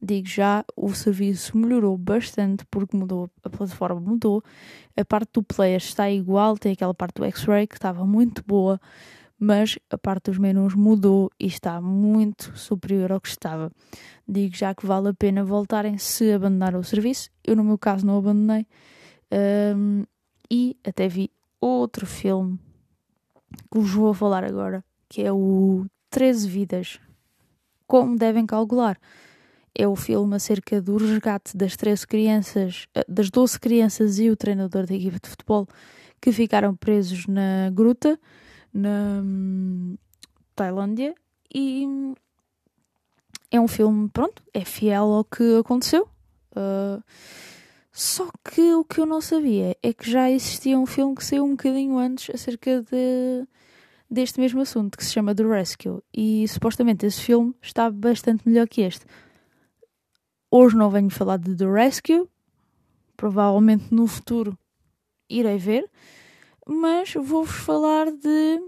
digo 0.00 0.28
já, 0.28 0.64
o 0.76 0.94
serviço 0.94 1.56
melhorou 1.56 1.96
bastante 1.96 2.64
porque 2.70 2.96
mudou, 2.96 3.28
a 3.42 3.50
plataforma 3.50 4.00
mudou, 4.00 4.42
a 4.96 5.04
parte 5.04 5.30
do 5.32 5.42
player 5.42 5.78
está 5.78 6.08
igual, 6.10 6.56
tem 6.56 6.72
aquela 6.72 6.94
parte 6.94 7.16
do 7.16 7.24
X-Ray 7.24 7.66
que 7.66 7.74
estava 7.74 8.06
muito 8.06 8.44
boa, 8.46 8.80
mas 9.38 9.78
a 9.90 9.98
parte 9.98 10.30
dos 10.30 10.38
menus 10.38 10.74
mudou 10.74 11.30
e 11.38 11.46
está 11.46 11.80
muito 11.80 12.56
superior 12.56 13.12
ao 13.12 13.20
que 13.20 13.28
estava. 13.28 13.70
Digo 14.26 14.54
já 14.54 14.74
que 14.74 14.86
vale 14.86 15.08
a 15.08 15.14
pena 15.14 15.44
voltarem 15.44 15.98
se 15.98 16.32
abandonar 16.32 16.74
o 16.74 16.84
serviço. 16.84 17.30
Eu, 17.44 17.56
no 17.56 17.64
meu 17.64 17.78
caso, 17.78 18.06
não 18.06 18.18
abandonei. 18.18 18.66
Um, 19.76 20.04
e 20.50 20.76
até 20.84 21.08
vi 21.08 21.30
outro 21.60 22.06
filme 22.06 22.58
que 23.70 23.78
vos 23.78 23.90
vou 23.90 24.14
falar 24.14 24.44
agora, 24.44 24.84
que 25.08 25.22
é 25.22 25.32
o 25.32 25.86
13 26.10 26.48
Vidas. 26.48 27.00
Como 27.86 28.16
devem 28.16 28.46
calcular? 28.46 28.98
É 29.74 29.86
o 29.88 29.96
filme 29.96 30.36
acerca 30.36 30.80
do 30.80 30.96
resgate 30.96 31.56
das 31.56 31.76
13 31.76 32.06
crianças, 32.06 32.86
eh, 32.94 33.04
das 33.08 33.28
12 33.28 33.58
crianças 33.58 34.18
e 34.18 34.30
o 34.30 34.36
treinador 34.36 34.86
da 34.86 34.94
equipe 34.94 35.18
de 35.20 35.28
futebol 35.28 35.66
que 36.20 36.30
ficaram 36.30 36.74
presos 36.76 37.26
na 37.26 37.70
gruta 37.70 38.18
na 38.74 39.22
Tailândia 40.56 41.14
e 41.54 41.86
é 43.50 43.60
um 43.60 43.68
filme, 43.68 44.08
pronto, 44.08 44.42
é 44.52 44.64
fiel 44.64 45.04
ao 45.04 45.24
que 45.24 45.58
aconteceu. 45.58 46.08
Uh, 46.50 47.02
só 47.92 48.28
que 48.42 48.74
o 48.74 48.84
que 48.84 48.98
eu 49.00 49.06
não 49.06 49.20
sabia 49.20 49.76
é 49.80 49.92
que 49.92 50.10
já 50.10 50.28
existia 50.28 50.76
um 50.76 50.84
filme 50.86 51.14
que 51.14 51.24
saiu 51.24 51.44
um 51.44 51.50
bocadinho 51.50 51.96
antes 51.96 52.34
acerca 52.34 52.82
de, 52.82 53.46
deste 54.10 54.40
mesmo 54.40 54.60
assunto, 54.60 54.98
que 54.98 55.04
se 55.04 55.12
chama 55.12 55.34
The 55.34 55.44
Rescue. 55.44 56.02
E 56.12 56.46
supostamente 56.48 57.06
esse 57.06 57.20
filme 57.20 57.54
está 57.62 57.88
bastante 57.88 58.48
melhor 58.48 58.66
que 58.68 58.80
este. 58.80 59.06
Hoje 60.50 60.76
não 60.76 60.90
venho 60.90 61.10
falar 61.10 61.36
de 61.36 61.54
The 61.54 61.66
Rescue, 61.66 62.28
provavelmente 63.16 63.94
no 63.94 64.08
futuro 64.08 64.58
irei 65.28 65.58
ver, 65.58 65.88
mas 66.66 67.14
vou-vos 67.14 67.54
falar 67.54 68.10
de 68.10 68.60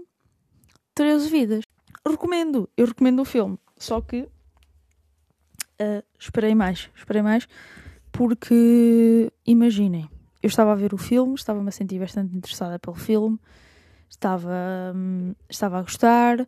13 0.93 1.29
Vidas. 1.29 1.63
Recomendo, 2.07 2.69
eu 2.77 2.85
recomendo 2.85 3.21
o 3.21 3.25
filme, 3.25 3.57
só 3.77 4.01
que 4.01 4.21
uh, 4.21 6.03
esperei 6.17 6.55
mais, 6.55 6.89
esperei 6.95 7.21
mais, 7.21 7.47
porque 8.11 9.31
imaginem, 9.45 10.09
eu 10.41 10.47
estava 10.47 10.71
a 10.71 10.75
ver 10.75 10.93
o 10.93 10.97
filme, 10.97 11.35
estava-me 11.35 11.67
a 11.69 11.71
sentir 11.71 11.99
bastante 11.99 12.35
interessada 12.35 12.79
pelo 12.79 12.95
filme, 12.95 13.39
estava, 14.09 14.93
um, 14.95 15.33
estava 15.49 15.79
a 15.79 15.81
gostar 15.81 16.47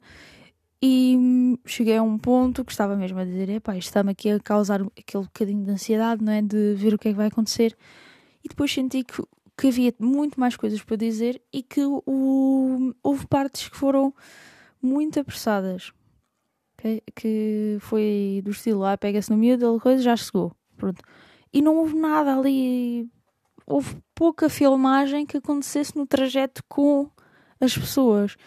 e 0.81 1.15
um, 1.17 1.57
cheguei 1.65 1.97
a 1.97 2.03
um 2.03 2.17
ponto 2.17 2.63
que 2.63 2.71
estava 2.71 2.95
mesmo 2.95 3.19
a 3.19 3.25
dizer: 3.25 3.49
epá, 3.49 3.75
isto 3.75 3.89
está-me 3.89 4.11
aqui 4.11 4.31
a 4.31 4.39
causar 4.39 4.81
aquele 4.97 5.23
bocadinho 5.23 5.65
de 5.65 5.71
ansiedade, 5.71 6.23
não 6.23 6.31
é? 6.31 6.41
De 6.41 6.73
ver 6.75 6.93
o 6.93 6.97
que 6.97 7.09
é 7.09 7.11
que 7.11 7.17
vai 7.17 7.27
acontecer. 7.27 7.75
E 8.43 8.47
depois 8.47 8.71
senti 8.71 9.03
que 9.03 9.21
que 9.59 9.67
havia 9.67 9.93
muito 9.99 10.39
mais 10.39 10.55
coisas 10.55 10.81
para 10.81 10.95
dizer 10.95 11.41
e 11.51 11.61
que 11.61 11.81
o, 11.83 12.93
houve 13.03 13.27
partes 13.27 13.67
que 13.67 13.75
foram 13.75 14.13
muito 14.81 15.19
apressadas. 15.19 15.91
Okay? 16.77 17.03
Que 17.13 17.77
foi 17.81 18.41
do 18.41 18.51
estilo, 18.51 18.85
ah, 18.85 18.97
pega-se 18.97 19.29
no 19.29 19.35
miúdo, 19.35 19.77
coisa 19.81 20.01
já 20.01 20.15
chegou. 20.15 20.53
Pronto. 20.77 21.03
E 21.51 21.61
não 21.61 21.75
houve 21.75 21.93
nada 21.93 22.37
ali. 22.37 23.09
Houve 23.67 23.97
pouca 24.15 24.47
filmagem 24.47 25.25
que 25.25 25.37
acontecesse 25.37 25.93
no 25.97 26.07
trajeto 26.07 26.63
com 26.69 27.11
as 27.59 27.77
pessoas. 27.77 28.37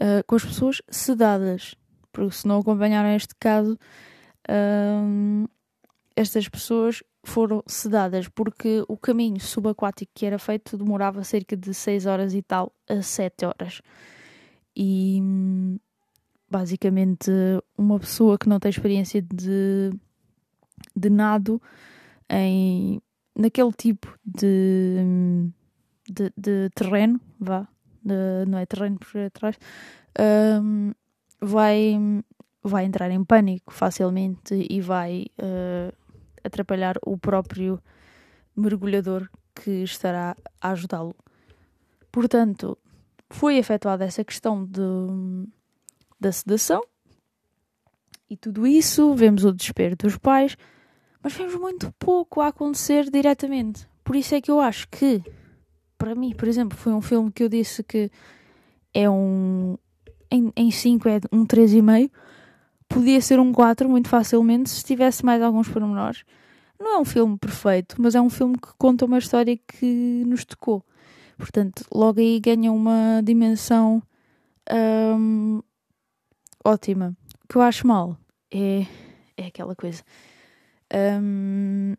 Uh, 0.00 0.24
com 0.26 0.34
as 0.34 0.44
pessoas 0.44 0.82
sedadas. 0.90 1.76
Porque 2.10 2.34
se 2.34 2.48
não 2.48 2.58
acompanharam 2.58 3.10
este 3.10 3.36
caso, 3.38 3.78
uh, 4.48 5.48
estas 6.16 6.48
pessoas 6.48 7.04
foram 7.22 7.62
sedadas 7.66 8.28
porque 8.28 8.84
o 8.88 8.96
caminho 8.96 9.40
subaquático 9.40 10.10
que 10.14 10.26
era 10.26 10.38
feito 10.38 10.76
demorava 10.76 11.22
cerca 11.24 11.56
de 11.56 11.74
6 11.74 12.06
horas 12.06 12.34
e 12.34 12.42
tal 12.42 12.72
a 12.88 13.02
7 13.02 13.44
horas. 13.44 13.82
E 14.74 15.20
basicamente 16.50 17.30
uma 17.76 17.98
pessoa 18.00 18.38
que 18.38 18.48
não 18.48 18.58
tem 18.58 18.70
experiência 18.70 19.22
de, 19.22 19.90
de 20.96 21.10
nado 21.10 21.60
em, 22.28 23.00
naquele 23.36 23.72
tipo 23.72 24.12
de, 24.24 24.96
de, 26.08 26.32
de 26.36 26.70
terreno, 26.74 27.20
vá, 27.38 27.68
de, 28.02 28.44
não 28.48 28.58
é 28.58 28.66
terreno 28.66 28.98
por 28.98 29.30
trás, 29.30 29.56
um, 30.62 30.92
vai, 31.40 31.96
vai 32.62 32.84
entrar 32.84 33.10
em 33.10 33.24
pânico 33.24 33.72
facilmente 33.72 34.66
e 34.68 34.80
vai 34.80 35.26
uh, 35.38 35.99
atrapalhar 36.44 36.96
o 37.04 37.16
próprio 37.16 37.80
mergulhador 38.56 39.28
que 39.54 39.82
estará 39.82 40.36
a 40.60 40.70
ajudá-lo. 40.70 41.14
Portanto, 42.10 42.76
foi 43.28 43.56
efetuada 43.56 44.04
essa 44.04 44.24
questão 44.24 44.64
de, 44.64 44.80
da 46.18 46.32
sedação 46.32 46.82
e 48.30 48.36
tudo 48.36 48.64
isso, 48.64 49.12
vemos 49.16 49.44
o 49.44 49.52
desespero 49.52 49.96
dos 49.96 50.16
pais, 50.16 50.56
mas 51.20 51.32
vemos 51.32 51.56
muito 51.56 51.92
pouco 51.98 52.40
a 52.40 52.46
acontecer 52.46 53.10
diretamente. 53.10 53.88
Por 54.04 54.14
isso 54.14 54.36
é 54.36 54.40
que 54.40 54.52
eu 54.52 54.60
acho 54.60 54.88
que, 54.88 55.20
para 55.98 56.14
mim, 56.14 56.32
por 56.32 56.46
exemplo, 56.46 56.78
foi 56.78 56.92
um 56.92 57.00
filme 57.00 57.32
que 57.32 57.42
eu 57.42 57.48
disse 57.48 57.82
que 57.82 58.08
é 58.94 59.10
um. 59.10 59.76
Em 60.30 60.70
5 60.70 61.08
é 61.08 61.20
um 61.32 61.44
3,5. 61.44 62.08
Podia 62.90 63.20
ser 63.20 63.38
um 63.38 63.52
4 63.52 63.88
muito 63.88 64.08
facilmente 64.08 64.68
se 64.68 64.84
tivesse 64.84 65.24
mais 65.24 65.40
alguns 65.40 65.68
pormenores. 65.68 66.24
Não 66.78 66.96
é 66.96 66.98
um 66.98 67.04
filme 67.04 67.38
perfeito, 67.38 67.94
mas 68.02 68.16
é 68.16 68.20
um 68.20 68.28
filme 68.28 68.56
que 68.58 68.68
conta 68.76 69.04
uma 69.04 69.18
história 69.18 69.56
que 69.56 70.24
nos 70.26 70.44
tocou. 70.44 70.84
Portanto, 71.38 71.84
logo 71.94 72.18
aí 72.18 72.40
ganha 72.40 72.72
uma 72.72 73.22
dimensão 73.22 74.02
hum, 75.16 75.62
ótima. 76.64 77.16
O 77.44 77.48
que 77.48 77.56
eu 77.56 77.62
acho 77.62 77.86
mal 77.86 78.18
é, 78.50 78.84
é 79.36 79.46
aquela 79.46 79.76
coisa. 79.76 80.02
Um, 80.92 81.94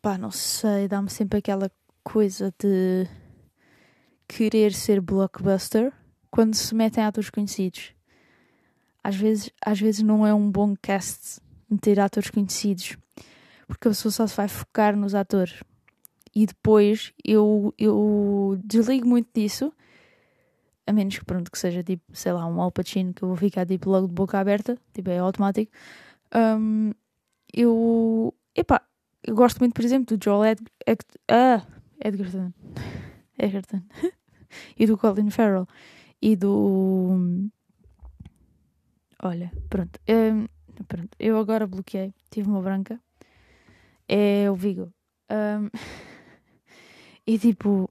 pá, 0.00 0.16
não 0.16 0.30
sei, 0.30 0.88
dá-me 0.88 1.10
sempre 1.10 1.38
aquela 1.38 1.70
coisa 2.02 2.50
de 2.58 3.06
querer 4.26 4.72
ser 4.72 5.02
blockbuster 5.02 5.92
quando 6.30 6.54
se 6.54 6.74
metem 6.74 7.04
atores 7.04 7.28
conhecidos. 7.28 7.97
Às 9.08 9.16
vezes, 9.16 9.50
às 9.64 9.80
vezes 9.80 10.02
não 10.02 10.26
é 10.26 10.34
um 10.34 10.50
bom 10.50 10.76
cast 10.76 11.40
meter 11.66 11.98
atores 11.98 12.28
conhecidos, 12.28 12.98
porque 13.66 13.88
a 13.88 13.90
pessoa 13.90 14.12
só 14.12 14.26
se 14.26 14.36
vai 14.36 14.48
focar 14.48 14.94
nos 14.94 15.14
atores. 15.14 15.62
E 16.34 16.44
depois 16.44 17.14
eu, 17.24 17.72
eu 17.78 18.60
desligo 18.62 19.08
muito 19.08 19.30
disso, 19.34 19.72
a 20.86 20.92
menos 20.92 21.18
que 21.18 21.24
pronto, 21.24 21.50
que 21.50 21.58
seja 21.58 21.82
tipo, 21.82 22.04
sei 22.12 22.34
lá, 22.34 22.44
um 22.44 22.60
Al 22.60 22.70
Pacino 22.70 23.14
que 23.14 23.22
eu 23.22 23.28
vou 23.28 23.36
ficar 23.38 23.64
tipo 23.64 23.88
logo 23.88 24.08
de 24.08 24.12
boca 24.12 24.38
aberta, 24.38 24.76
tipo 24.92 25.08
é 25.08 25.16
automático. 25.16 25.72
Um, 26.34 26.92
eu. 27.50 28.34
Epá, 28.54 28.82
eu 29.24 29.34
gosto 29.34 29.58
muito, 29.60 29.72
por 29.72 29.86
exemplo, 29.86 30.18
do 30.18 30.22
Joel 30.22 30.50
Ed, 30.50 30.62
Ed, 30.86 31.00
ah, 31.30 31.66
Edgerton. 32.04 32.52
Edgerton. 33.40 33.80
e 34.78 34.86
do 34.86 34.98
Colin 34.98 35.30
Farrell. 35.30 35.66
E 36.20 36.36
do. 36.36 37.48
Olha, 39.22 39.52
pronto. 39.68 40.00
Um, 40.08 40.46
pronto. 40.86 41.10
Eu 41.18 41.38
agora 41.38 41.66
bloqueei. 41.66 42.14
Tive 42.30 42.48
uma 42.48 42.62
branca. 42.62 43.00
É 44.08 44.50
o 44.50 44.54
Vigo. 44.54 44.92
Um, 45.30 45.68
e 47.26 47.38
tipo. 47.38 47.90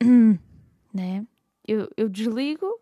né? 0.92 1.26
Eu, 1.66 1.88
eu 1.96 2.08
desligo. 2.08 2.80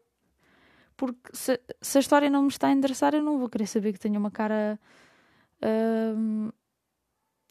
Porque 0.96 1.30
se, 1.32 1.60
se 1.82 1.98
a 1.98 2.00
história 2.00 2.30
não 2.30 2.42
me 2.42 2.48
está 2.48 2.68
a 2.68 2.72
interessar, 2.72 3.14
eu 3.14 3.22
não 3.22 3.38
vou 3.38 3.48
querer 3.48 3.66
saber 3.66 3.92
que 3.92 3.98
tenha 3.98 4.18
uma 4.18 4.30
cara 4.30 4.78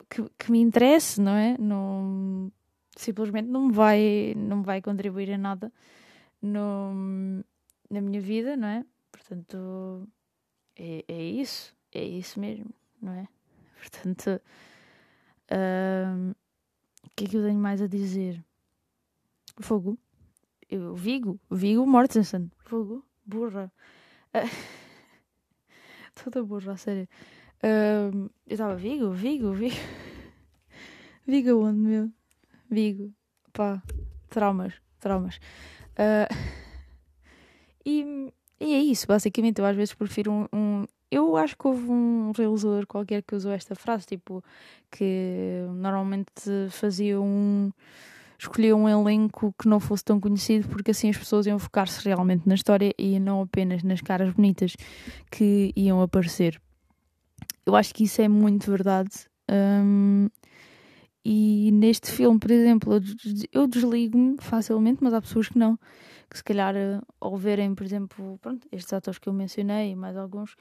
que, 0.10 0.24
que, 0.38 0.52
me 0.52 0.60
interesse, 0.60 1.20
não 1.20 1.34
é? 1.34 1.58
Não, 1.58 2.52
simplesmente 2.96 3.48
não 3.50 3.68
me 3.68 3.74
vai, 3.74 4.34
não 4.36 4.62
vai 4.62 4.82
contribuir 4.82 5.30
em 5.30 5.38
nada 5.38 5.72
no, 6.42 7.44
na 7.90 8.02
minha 8.02 8.22
vida, 8.22 8.56
não 8.56 8.68
é? 8.68 8.86
Portanto, 9.12 10.08
é, 10.76 11.04
é 11.08 11.24
isso, 11.24 11.76
é 11.92 12.04
isso 12.04 12.40
mesmo, 12.40 12.74
não 13.02 13.14
é? 13.14 13.28
Portanto, 13.80 14.42
o 17.04 17.10
que 17.16 17.26
é 17.26 17.28
que 17.28 17.38
eu 17.38 17.44
tenho 17.44 17.60
mais 17.60 17.82
a 17.82 17.88
dizer? 17.88 18.44
Fogo. 19.60 19.98
Eu, 20.70 20.96
Vigo, 20.96 21.40
Vigo 21.52 21.86
Mortensen. 21.86 22.50
Fogo, 22.58 23.06
burra. 23.26 23.72
Uh, 24.34 24.50
toda 26.16 26.44
burra, 26.44 26.74
a 26.74 26.78
sério. 26.78 27.08
Uh, 27.64 28.30
eu 28.48 28.54
estava 28.54 28.76
Vigo, 28.76 29.12
Vigo, 29.12 29.54
Vigo. 29.54 29.76
Vigo 31.28 31.64
onde, 31.64 31.80
meu? 31.80 32.12
Vigo. 32.70 33.14
Pá, 33.52 33.84
traumas, 34.30 34.74
traumas. 35.00 35.40
Uh, 35.94 36.34
e, 37.86 38.34
e 38.64 38.74
é 38.74 38.80
isso, 38.80 39.08
basicamente. 39.08 39.60
Eu 39.60 39.66
às 39.66 39.76
vezes 39.76 39.94
prefiro 39.94 40.32
um, 40.32 40.48
um. 40.54 40.86
eu 41.12 41.36
acho 41.38 41.58
que 41.58 41.68
houve 41.68 41.90
um 41.90 42.32
realizador 42.36 42.88
qualquer 42.88 43.22
que 43.24 43.36
usou 43.36 43.52
esta 43.52 43.76
frase, 43.76 44.06
tipo, 44.06 44.44
que 44.92 45.66
normalmente 45.76 46.70
fazia 46.72 47.20
um. 47.20 47.72
escolhia 48.40 48.76
um 48.76 48.88
elenco 48.88 49.54
que 49.60 49.68
não 49.68 49.80
fosse 49.80 50.04
tão 50.04 50.20
conhecido, 50.20 50.68
porque 50.70 50.92
assim 50.92 51.10
as 51.10 51.18
pessoas 51.18 51.46
iam 51.46 51.60
focar-se 51.60 52.04
realmente 52.06 52.48
na 52.48 52.56
história 52.56 52.94
e 52.98 53.20
não 53.20 53.42
apenas 53.42 53.84
nas 53.84 54.02
caras 54.02 54.34
bonitas 54.34 54.76
que 55.32 55.72
iam 55.76 56.02
aparecer 56.02 56.60
eu 57.66 57.76
acho 57.76 57.94
que 57.94 58.04
isso 58.04 58.22
é 58.22 58.28
muito 58.28 58.70
verdade. 58.70 59.12
Um, 59.50 60.30
e 61.26 61.72
neste 61.72 62.12
filme, 62.12 62.38
por 62.40 62.52
exemplo, 62.52 62.94
eu 63.52 63.68
desligo-me 63.68 64.38
facilmente, 64.40 65.00
mas 65.02 65.14
há 65.14 65.22
pessoas 65.22 65.48
que 65.48 65.58
não. 65.58 65.80
Que 66.34 66.40
se 66.40 66.44
calhar, 66.44 66.76
eh, 66.76 67.00
ao 67.22 67.38
verem, 67.38 67.76
por 67.76 67.86
exemplo, 67.86 68.40
pronto, 68.42 68.68
estes 68.72 68.92
atores 68.92 69.20
que 69.20 69.30
eu 69.30 69.34
mencionei 69.34 69.92
e 69.92 69.96
mais 69.96 70.18
alguns, 70.18 70.56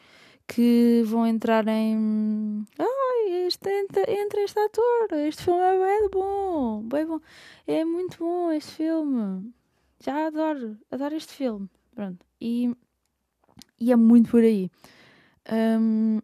que 0.47 1.03
vão 1.07 1.27
entrar 1.27 1.67
em. 1.67 2.63
Ai, 2.79 3.47
este, 3.47 3.71
entra, 3.71 4.03
entra 4.11 4.43
este 4.43 4.59
ator, 4.61 5.09
este 5.27 5.45
filme 5.45 5.61
é 5.61 5.79
bem 5.79 6.11
bom, 6.11 6.83
bem 6.83 7.07
bom. 7.07 7.21
É 7.67 7.85
muito 7.87 8.19
bom 8.19 8.53
este 8.53 8.73
filme. 8.73 9.51
Já 9.99 10.27
adoro, 10.27 10.77
adoro 10.91 11.15
este 11.15 11.33
filme. 11.33 11.71
Pronto. 11.95 12.25
E, 12.39 12.77
e 13.81 13.93
é 13.93 13.97
muito 13.97 14.31
por 14.31 14.43
aí. 14.43 14.71
Um, 15.51 16.21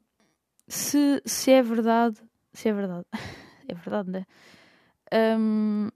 se, 0.66 1.22
se 1.24 1.52
é 1.52 1.62
verdade, 1.62 2.20
se 2.52 2.68
é 2.68 2.72
verdade, 2.72 3.06
é 3.66 3.74
verdade, 3.74 4.10
né? 4.10 4.26
Um, 5.38 5.88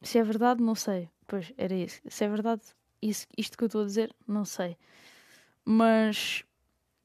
se 0.00 0.18
é 0.18 0.22
verdade, 0.24 0.62
não 0.62 0.74
sei. 0.74 1.10
Pois, 1.26 1.52
era 1.58 1.74
isso. 1.74 2.00
Se 2.08 2.24
é 2.24 2.28
verdade, 2.28 2.62
isso, 3.08 3.26
isto 3.36 3.56
que 3.56 3.64
eu 3.64 3.66
estou 3.66 3.82
a 3.82 3.86
dizer, 3.86 4.14
não 4.26 4.44
sei. 4.44 4.76
Mas 5.64 6.44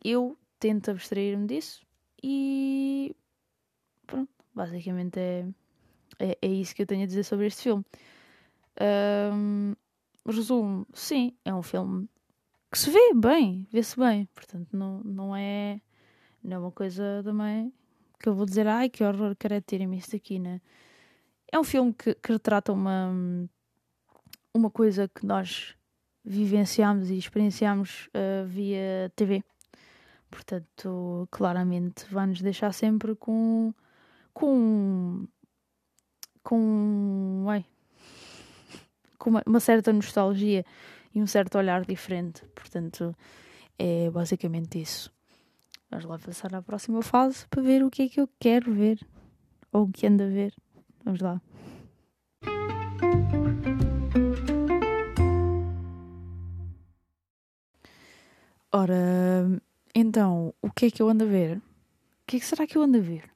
eu 0.04 0.38
tento 0.60 0.92
abstrair-me 0.92 1.48
disso 1.48 1.86
e 2.24 3.16
pronto, 4.06 4.30
basicamente 4.54 5.20
é, 5.20 5.48
é, 6.20 6.38
é, 6.42 6.48
isso 6.48 6.76
que 6.76 6.84
eu 6.84 6.86
tenho 6.86 7.04
a 7.04 7.08
dizer 7.08 7.24
sobre 7.24 7.48
este 7.48 7.64
filme. 7.64 7.84
Um, 9.34 9.74
resumo, 10.26 10.86
sim, 10.94 11.36
é 11.44 11.54
um 11.54 11.64
filme 11.64 12.08
que 12.72 12.78
se 12.78 12.90
vê 12.90 13.14
bem, 13.16 13.68
vê-se 13.72 14.00
bem, 14.00 14.26
portanto 14.34 14.70
não, 14.72 15.02
não 15.04 15.36
é 15.36 15.82
não 16.44 16.56
é 16.56 16.60
uma 16.60 16.72
coisa 16.72 17.22
também 17.24 17.74
que 18.20 18.30
eu 18.30 18.36
vou 18.36 18.46
dizer, 18.46 18.68
ai 18.68 18.90
que 18.90 19.04
horror, 19.04 19.36
quero 19.36 19.60
tirem-me 19.62 19.98
isto 19.98 20.16
aqui, 20.16 20.40
né? 20.40 20.62
É 21.52 21.60
um 21.60 21.64
filme 21.64 21.94
que, 21.94 22.14
que 22.16 22.32
retrata 22.32 22.72
uma, 22.72 23.12
uma 24.54 24.70
coisa 24.70 25.08
que 25.10 25.26
nós 25.26 25.76
vivenciamos 26.24 27.10
e 27.10 27.18
experienciamos 27.18 28.08
uh, 28.08 28.46
via 28.48 29.12
TV. 29.16 29.44
Portanto, 30.30 31.28
claramente 31.30 32.06
vai-nos 32.10 32.42
deixar 32.42 32.74
sempre 32.74 33.16
com. 33.16 33.74
com. 34.34 35.28
com. 36.44 37.46
Ai, 37.50 37.66
com 39.18 39.30
uma, 39.30 39.44
uma 39.46 39.60
certa 39.60 39.94
nostalgia 39.94 40.66
e 41.14 41.22
um 41.22 41.28
certo 41.28 41.58
olhar 41.58 41.86
diferente. 41.86 42.44
Portanto, 42.56 43.16
é 43.78 44.10
basicamente 44.10 44.82
isso. 44.82 45.12
Vamos 45.90 46.06
lá 46.06 46.18
passar 46.18 46.56
à 46.56 46.62
próxima 46.62 47.02
fase 47.02 47.46
para 47.48 47.62
ver 47.62 47.84
o 47.84 47.92
que 47.92 48.04
é 48.04 48.10
que 48.10 48.22
eu 48.22 48.30
quero 48.40 48.74
ver. 48.74 49.06
Ou 49.74 49.84
o 49.84 49.92
que 49.92 50.08
anda 50.08 50.26
a 50.26 50.30
ver. 50.30 50.54
Vamos 51.04 51.20
lá. 51.20 51.42
Ora, 58.74 59.62
então, 59.94 60.54
o 60.62 60.72
que 60.72 60.86
é 60.86 60.92
que 60.92 61.02
eu 61.02 61.10
ando 61.10 61.26
a 61.26 61.28
ver? 61.28 61.58
O 61.58 61.62
que 62.26 62.38
é 62.38 62.40
que 62.40 62.46
será 62.46 62.66
que 62.66 62.78
eu 62.78 62.82
ando 62.82 63.00
a 63.00 63.02
ver? 63.02 63.30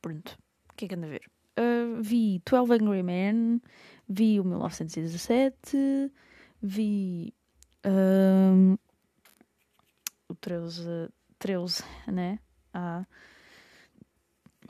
Pronto, 0.00 0.38
o 0.70 0.74
que 0.74 0.86
é 0.86 0.88
que 0.88 0.94
ando 0.94 1.06
a 1.06 1.10
ver? 1.10 1.30
Uh, 1.58 2.02
vi 2.02 2.40
12 2.50 2.72
Angry 2.72 3.02
Men, 3.02 3.60
vi 4.08 4.40
o 4.40 4.44
1917, 4.44 6.10
vi 6.62 7.34
uh, 7.84 8.78
o 10.28 10.34
13 10.36 11.10
13, 11.38 11.84
né? 12.06 12.38
A 12.72 13.04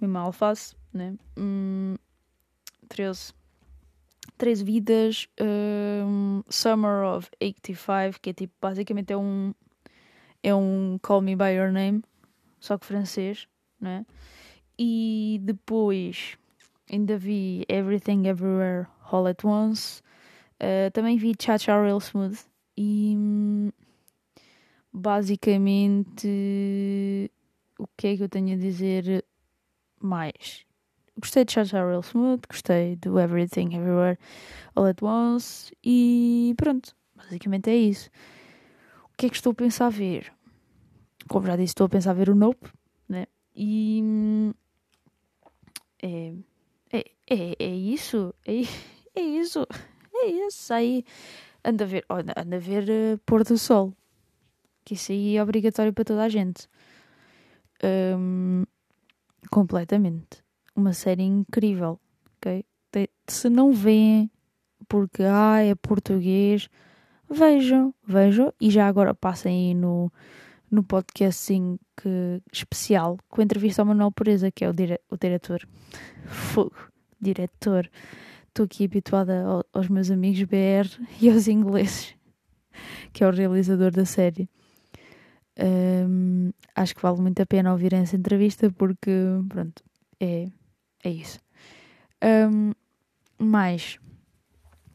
mesma 0.01 0.21
alface, 0.21 0.75
né? 0.93 1.15
Hum, 1.38 1.97
13. 2.88 3.35
13 4.38 4.65
vidas, 4.65 5.29
um, 5.41 6.43
Summer 6.49 7.05
of 7.05 7.31
85, 7.41 8.21
que 8.21 8.31
é 8.31 8.33
tipo, 8.33 8.55
basicamente 8.61 9.12
é 9.12 9.17
um 9.17 9.55
é 10.43 10.55
um 10.55 10.99
Call 11.01 11.21
Me 11.21 11.37
By 11.37 11.53
Your 11.57 11.71
Name, 11.73 12.03
só 12.59 12.77
que 12.77 12.87
francês, 12.87 13.47
né? 13.81 14.05
E 14.79 15.41
depois 15.43 16.37
ainda 16.91 17.17
vi 17.17 17.65
Everything 17.69 18.27
Everywhere 18.27 18.87
All 19.11 19.27
at 19.27 19.45
Once, 19.45 20.03
uh, 20.61 20.91
também 20.93 21.17
vi 21.17 21.35
Cha 21.39 21.59
Cha 21.59 21.81
Real 21.81 21.99
Smooth 21.99 22.39
e 22.77 23.73
basicamente 24.93 26.29
o 27.79 27.87
que 27.97 28.09
é 28.09 28.17
que 28.17 28.23
eu 28.23 28.29
tenho 28.29 28.55
a 28.55 28.59
dizer 28.59 29.25
mais? 30.01 30.67
Gostei 31.19 31.45
de 31.45 31.53
Cha 31.53 31.65
Cha 31.65 31.87
Real 31.87 32.03
Smooth, 32.03 32.43
gostei 32.49 32.97
do 32.97 33.19
Everything 33.19 33.75
Everywhere 33.75 34.19
All 34.75 34.87
at 34.87 35.03
Once 35.03 35.73
e 35.85 36.55
pronto, 36.57 36.95
basicamente 37.15 37.71
é 37.71 37.77
isso. 37.77 38.11
O 39.12 39.16
que 39.16 39.27
é 39.27 39.29
que 39.29 39.37
estou 39.37 39.53
a 39.53 39.55
pensar 39.55 39.87
a 39.87 39.90
ver? 39.90 40.33
Como 41.29 41.46
já 41.46 41.57
disse, 41.57 41.70
estou 41.70 41.87
a 41.87 41.88
pensar 41.88 42.11
a 42.11 42.14
ver 42.14 42.31
o 42.31 42.35
Nope, 42.35 42.68
né? 43.09 43.27
E 43.55 44.03
é, 46.03 46.35
é, 46.92 47.05
é, 47.29 47.57
é 47.59 47.75
isso, 47.75 48.35
é, 48.46 48.62
é 49.14 49.20
isso, 49.20 49.66
é 50.14 50.27
isso. 50.27 50.72
Aí 50.72 51.05
anda 51.64 51.85
a 51.85 51.87
ver, 51.87 52.05
anda 52.09 52.57
a 52.57 52.59
ver 52.59 52.85
uh, 52.85 53.18
Pôr 53.25 53.44
do 53.44 53.57
Sol, 53.57 53.94
que 54.85 54.94
isso 54.94 55.12
aí 55.12 55.37
é 55.37 55.42
obrigatório 55.42 55.92
para 55.92 56.05
toda 56.05 56.25
a 56.25 56.29
gente. 56.29 56.68
Um, 57.85 58.64
completamente. 59.51 60.42
Uma 60.75 60.92
série 60.92 61.22
incrível, 61.22 62.01
ok? 62.37 62.64
Se 63.29 63.48
não 63.48 63.72
veem 63.72 64.31
porque 64.88 65.22
ah, 65.22 65.61
é 65.61 65.75
português, 65.75 66.68
vejam, 67.33 67.95
vejam 68.07 68.53
e 68.61 68.71
já 68.71 68.87
agora 68.87 69.14
passem 69.14 69.71
aí 69.71 69.75
no, 69.75 70.12
no 70.71 70.83
podcast 70.83 71.53
que, 71.97 72.42
especial 72.53 73.18
com 73.29 73.40
a 73.40 73.45
entrevista 73.45 73.83
ao 73.83 73.87
Manuel 73.87 74.12
Pureza, 74.12 74.51
que 74.51 74.64
é 74.64 74.68
o, 74.68 74.73
dire, 74.73 75.01
o 75.11 75.16
diretor. 75.16 75.66
Fogo, 76.27 76.77
diretor. 77.21 77.90
Estou 78.49 78.64
aqui 78.64 78.85
habituada 78.85 79.45
ao, 79.45 79.64
aos 79.73 79.88
meus 79.88 80.11
amigos 80.11 80.42
BR 80.42 80.88
e 81.21 81.31
aos 81.31 81.49
ingleses, 81.49 82.14
que 83.12 83.25
é 83.25 83.27
o 83.27 83.31
realizador 83.31 83.90
da 83.90 84.05
série. 84.05 84.49
Um, 85.59 86.51
acho 86.75 86.95
que 86.95 87.03
vale 87.03 87.21
muito 87.21 87.40
a 87.40 87.47
pena 87.47 87.73
ouvir 87.73 87.92
essa 87.92 88.16
entrevista 88.16 88.71
porque, 88.71 89.11
pronto, 89.49 89.83
é, 90.18 90.49
é 91.05 91.11
isso. 91.11 91.38
Um, 92.23 92.73
mais, 93.38 93.99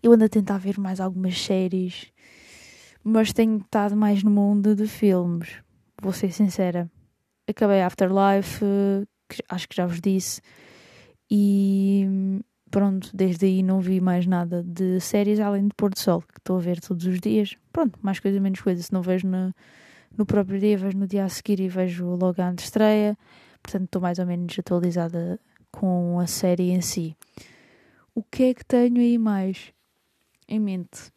eu 0.07 0.13
ando 0.13 0.23
a 0.23 0.29
tentar 0.29 0.57
ver 0.57 0.79
mais 0.79 1.01
algumas 1.01 1.37
séries, 1.37 2.11
mas 3.03 3.33
tenho 3.33 3.57
estado 3.57 3.95
mais 3.95 4.23
no 4.23 4.31
mundo 4.31 4.73
de 4.73 4.87
filmes. 4.87 5.61
Vou 6.01 6.13
ser 6.13 6.31
sincera. 6.31 6.89
Acabei 7.45 7.81
Afterlife, 7.81 8.63
que 9.27 9.43
acho 9.49 9.67
que 9.67 9.75
já 9.75 9.85
vos 9.85 9.99
disse, 9.99 10.41
e 11.29 12.05
pronto, 12.71 13.09
desde 13.13 13.45
aí 13.47 13.61
não 13.61 13.81
vi 13.81 13.99
mais 13.99 14.25
nada 14.25 14.63
de 14.63 14.99
séries 15.01 15.41
além 15.41 15.67
de 15.67 15.73
Pôr 15.75 15.89
do 15.89 15.99
Sol, 15.99 16.21
que 16.21 16.39
estou 16.39 16.57
a 16.57 16.61
ver 16.61 16.79
todos 16.79 17.05
os 17.05 17.19
dias. 17.19 17.57
Pronto, 17.73 17.99
mais 18.01 18.19
coisa, 18.19 18.39
menos 18.39 18.61
coisa. 18.61 18.81
Se 18.81 18.93
não 18.93 19.01
vejo 19.01 19.27
na, 19.27 19.53
no 20.17 20.25
próprio 20.25 20.57
dia, 20.57 20.77
vejo 20.77 20.97
no 20.97 21.07
dia 21.07 21.25
a 21.25 21.29
seguir 21.29 21.59
e 21.59 21.67
vejo 21.67 22.05
logo 22.15 22.41
a 22.41 22.53
estreia. 22.53 23.17
Portanto, 23.61 23.85
estou 23.85 24.01
mais 24.01 24.19
ou 24.19 24.25
menos 24.25 24.57
atualizada 24.57 25.37
com 25.69 26.17
a 26.17 26.27
série 26.27 26.71
em 26.71 26.79
si. 26.79 27.13
O 28.15 28.23
que 28.23 28.43
é 28.43 28.53
que 28.53 28.65
tenho 28.65 28.99
aí 28.99 29.17
mais 29.17 29.73
em 30.47 30.59
mente? 30.59 31.11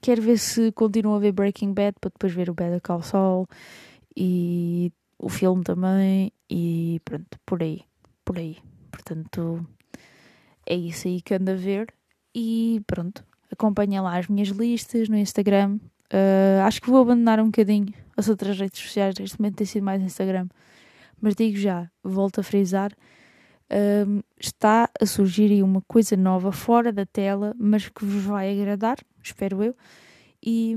Quero 0.00 0.22
ver 0.22 0.38
se 0.38 0.72
continuo 0.72 1.14
a 1.14 1.18
ver 1.18 1.32
Breaking 1.32 1.74
Bad 1.74 1.96
para 2.00 2.10
depois 2.10 2.32
ver 2.32 2.48
o 2.48 2.54
Better 2.54 2.80
Call 2.80 3.02
Saul 3.02 3.46
e 4.16 4.92
o 5.18 5.28
filme 5.28 5.62
também 5.62 6.32
e 6.48 7.00
pronto, 7.04 7.38
por 7.44 7.62
aí, 7.62 7.82
por 8.24 8.38
aí. 8.38 8.56
Portanto, 8.90 9.66
é 10.66 10.74
isso 10.74 11.06
aí 11.06 11.20
que 11.20 11.34
ando 11.34 11.50
a 11.50 11.54
ver 11.54 11.92
e 12.34 12.82
pronto, 12.86 13.24
acompanha 13.50 14.00
lá 14.00 14.18
as 14.18 14.28
minhas 14.28 14.48
listas 14.48 15.08
no 15.08 15.16
Instagram. 15.16 15.78
Uh, 16.12 16.62
acho 16.64 16.80
que 16.80 16.90
vou 16.90 17.02
abandonar 17.02 17.38
um 17.40 17.46
bocadinho 17.46 17.92
as 18.16 18.28
outras 18.28 18.58
redes 18.58 18.80
sociais, 18.80 19.14
neste 19.18 19.40
momento 19.40 19.56
tem 19.56 19.66
sido 19.66 19.84
mais 19.84 20.02
Instagram. 20.02 20.48
Mas 21.20 21.34
digo 21.34 21.56
já, 21.56 21.90
volto 22.02 22.40
a 22.40 22.42
frisar, 22.42 22.92
um, 23.72 24.20
está 24.38 24.90
a 25.00 25.06
surgir 25.06 25.50
aí 25.50 25.62
uma 25.62 25.82
coisa 25.82 26.16
nova 26.16 26.52
fora 26.52 26.92
da 26.92 27.06
tela, 27.06 27.54
mas 27.58 27.88
que 27.88 28.04
vos 28.04 28.24
vai 28.24 28.52
agradar, 28.52 28.98
espero 29.22 29.62
eu, 29.62 29.76
e, 30.42 30.74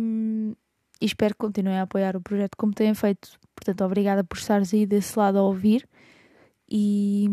e 1.01 1.06
espero 1.06 1.34
que 1.34 1.39
continuem 1.39 1.79
a 1.79 1.84
apoiar 1.84 2.15
o 2.15 2.21
projeto 2.21 2.56
como 2.58 2.73
têm 2.73 2.93
feito. 2.93 3.39
Portanto, 3.56 3.84
obrigada 3.84 4.23
por 4.23 4.38
estares 4.38 4.73
aí 4.73 4.86
desse 4.86 5.17
lado 5.17 5.38
a 5.38 5.43
ouvir. 5.43 5.88
E 6.69 7.27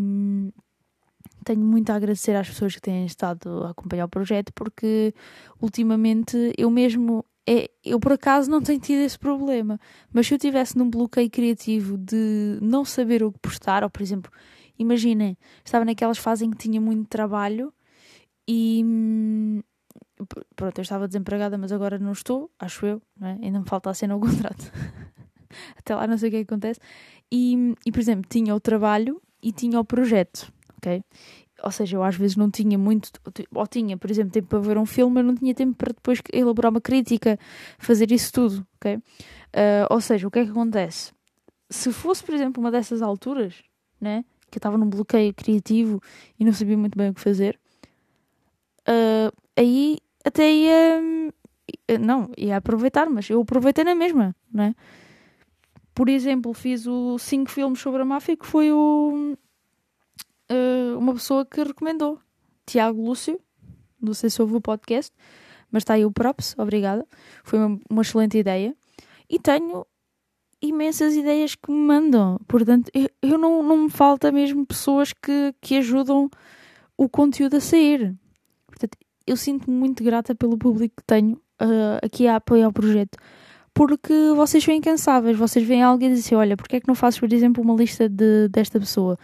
tenho 1.44 1.60
muito 1.60 1.90
a 1.90 1.94
agradecer 1.94 2.36
às 2.36 2.48
pessoas 2.48 2.74
que 2.74 2.80
têm 2.80 3.06
estado 3.06 3.64
a 3.64 3.70
acompanhar 3.70 4.04
o 4.04 4.08
projeto 4.08 4.52
porque 4.54 5.14
ultimamente 5.60 6.52
eu 6.56 6.70
mesmo 6.70 7.24
é, 7.46 7.70
eu 7.84 7.98
por 7.98 8.12
acaso 8.12 8.50
não 8.50 8.62
tenho 8.62 8.78
tido 8.78 9.00
esse 9.00 9.18
problema, 9.18 9.80
mas 10.12 10.26
se 10.26 10.34
eu 10.34 10.38
tivesse 10.38 10.76
num 10.76 10.88
bloqueio 10.88 11.30
criativo 11.30 11.96
de 11.96 12.58
não 12.60 12.84
saber 12.84 13.22
o 13.22 13.32
que 13.32 13.38
postar, 13.38 13.82
ou 13.82 13.90
por 13.90 14.02
exemplo, 14.02 14.30
imaginem, 14.80 15.36
estava 15.64 15.84
naquelas 15.84 16.18
fases 16.18 16.42
em 16.42 16.50
que 16.50 16.56
tinha 16.56 16.80
muito 16.80 17.06
trabalho 17.08 17.72
e 18.48 18.82
hum, 18.84 19.62
pronto, 20.56 20.78
eu 20.78 20.82
estava 20.82 21.06
desempregada, 21.06 21.58
mas 21.58 21.70
agora 21.70 21.98
não 21.98 22.12
estou, 22.12 22.50
acho 22.58 22.86
eu, 22.86 23.02
é? 23.22 23.38
ainda 23.42 23.60
me 23.60 23.66
falta 23.66 23.90
a 23.90 23.94
cena 23.94 24.16
o 24.16 24.20
contrato. 24.20 24.72
Até 25.76 25.94
lá 25.94 26.06
não 26.06 26.16
sei 26.16 26.28
o 26.28 26.32
que, 26.32 26.36
é 26.38 26.44
que 26.44 26.52
acontece. 26.52 26.80
E, 27.30 27.74
e, 27.84 27.92
por 27.92 28.00
exemplo, 28.00 28.28
tinha 28.28 28.54
o 28.54 28.60
trabalho 28.60 29.20
e 29.42 29.52
tinha 29.52 29.78
o 29.78 29.84
projeto, 29.84 30.52
ok? 30.78 31.02
Ou 31.62 31.70
seja, 31.70 31.96
eu 31.96 32.02
às 32.02 32.16
vezes 32.16 32.36
não 32.36 32.50
tinha 32.50 32.78
muito, 32.78 33.10
ou 33.54 33.66
tinha, 33.66 33.96
por 33.96 34.10
exemplo, 34.10 34.32
tempo 34.32 34.48
para 34.48 34.60
ver 34.60 34.78
um 34.78 34.86
filme, 34.86 35.16
mas 35.16 35.24
não 35.26 35.34
tinha 35.34 35.54
tempo 35.54 35.74
para 35.76 35.92
depois 35.92 36.20
elaborar 36.32 36.70
uma 36.70 36.80
crítica, 36.80 37.38
fazer 37.78 38.10
isso 38.12 38.32
tudo, 38.32 38.66
ok? 38.76 38.96
Uh, 38.96 39.02
ou 39.90 40.00
seja, 40.00 40.26
o 40.26 40.30
que 40.30 40.38
é 40.38 40.44
que 40.44 40.50
acontece? 40.50 41.12
Se 41.68 41.92
fosse, 41.92 42.24
por 42.24 42.34
exemplo, 42.34 42.62
uma 42.62 42.70
dessas 42.70 43.02
alturas, 43.02 43.62
né? 44.00 44.24
Que 44.50 44.58
eu 44.58 44.60
estava 44.60 44.76
num 44.76 44.88
bloqueio 44.88 45.32
criativo 45.34 46.00
e 46.38 46.44
não 46.44 46.52
sabia 46.52 46.76
muito 46.76 46.96
bem 46.96 47.10
o 47.10 47.14
que 47.14 47.20
fazer, 47.20 47.58
uh, 48.88 49.32
aí 49.56 49.98
até 50.24 50.50
ia. 50.50 51.00
Não, 52.00 52.30
ia 52.36 52.56
aproveitar, 52.56 53.08
mas 53.08 53.30
eu 53.30 53.40
aproveitei 53.40 53.84
na 53.84 53.94
mesma, 53.94 54.34
né? 54.52 54.74
Por 55.94 56.08
exemplo, 56.08 56.52
fiz 56.52 56.86
o 56.86 57.18
5 57.18 57.50
filmes 57.50 57.80
sobre 57.80 58.02
a 58.02 58.04
máfia, 58.04 58.36
que 58.36 58.46
foi 58.46 58.72
o, 58.72 59.36
uh, 60.50 60.98
uma 60.98 61.12
pessoa 61.14 61.44
que 61.44 61.62
recomendou, 61.62 62.18
Tiago 62.66 63.04
Lúcio. 63.04 63.40
Não 64.00 64.14
sei 64.14 64.30
se 64.30 64.40
ouve 64.40 64.56
o 64.56 64.60
podcast, 64.60 65.12
mas 65.70 65.82
está 65.82 65.94
aí 65.94 66.04
o 66.04 66.10
props, 66.10 66.54
obrigada. 66.58 67.06
Foi 67.44 67.58
uma, 67.58 67.80
uma 67.88 68.02
excelente 68.02 68.38
ideia. 68.38 68.74
E 69.28 69.38
tenho 69.38 69.86
imensas 70.62 71.14
ideias 71.14 71.54
que 71.54 71.70
me 71.70 71.78
mandam. 71.78 72.38
Portanto, 72.46 72.90
eu, 72.94 73.08
eu 73.22 73.38
não, 73.38 73.62
não 73.62 73.84
me 73.84 73.90
falta 73.90 74.30
mesmo 74.30 74.66
pessoas 74.66 75.12
que, 75.12 75.54
que 75.60 75.76
ajudam 75.76 76.30
o 76.96 77.08
conteúdo 77.08 77.56
a 77.56 77.60
sair. 77.60 78.14
Portanto, 78.66 78.96
eu 79.26 79.36
sinto-me 79.36 79.76
muito 79.76 80.02
grata 80.04 80.34
pelo 80.34 80.58
público 80.58 80.96
que 80.98 81.04
tenho 81.04 81.34
uh, 81.60 81.98
aqui 82.02 82.26
a 82.26 82.36
apoiar 82.36 82.68
o 82.68 82.72
projeto. 82.72 83.16
Porque 83.72 84.12
vocês 84.34 84.62
são 84.62 84.74
incansáveis, 84.74 85.38
vocês 85.38 85.64
veem 85.66 85.82
alguém 85.82 86.10
e 86.10 86.14
dizem 86.14 86.36
olha, 86.36 86.56
porque 86.56 86.76
é 86.76 86.80
que 86.80 86.88
não 86.88 86.94
fazes, 86.94 87.20
por 87.20 87.32
exemplo, 87.32 87.62
uma 87.62 87.74
lista 87.74 88.08
de, 88.08 88.48
desta 88.48 88.78
pessoa? 88.80 89.16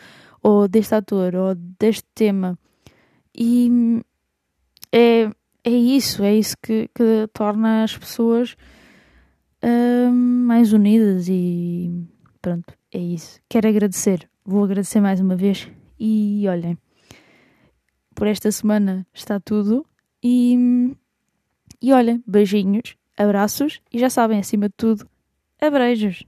ou 0.47 0.69
deste 0.69 0.95
ator, 0.95 1.35
ou 1.35 1.55
deste 1.57 2.05
tema. 2.15 2.57
E 3.35 4.01
é, 4.93 5.29
é 5.65 5.71
isso, 5.71 6.23
é 6.23 6.37
isso 6.37 6.57
que, 6.63 6.89
que 6.95 7.29
torna 7.33 7.83
as 7.83 7.99
pessoas 7.99 8.57
mais 10.57 10.73
unidas 10.73 11.29
e 11.29 12.07
pronto, 12.41 12.75
é 12.93 12.99
isso. 12.99 13.41
Quero 13.49 13.69
agradecer, 13.69 14.29
vou 14.45 14.65
agradecer 14.65 15.01
mais 15.01 15.21
uma 15.21 15.37
vez 15.37 15.69
e 15.99 16.45
olhem, 16.49 16.79
por 18.15 18.27
esta 18.27 18.51
semana 18.51 19.07
está 19.13 19.39
tudo 19.39 19.85
e, 20.23 20.95
e 21.83 21.93
olhem, 21.93 22.23
beijinhos, 22.27 22.97
abraços 23.17 23.81
e 23.93 23.99
já 23.99 24.11
sabem, 24.11 24.39
acima 24.39 24.69
de 24.69 24.75
tudo, 24.77 25.09
abreijos. 25.61 26.25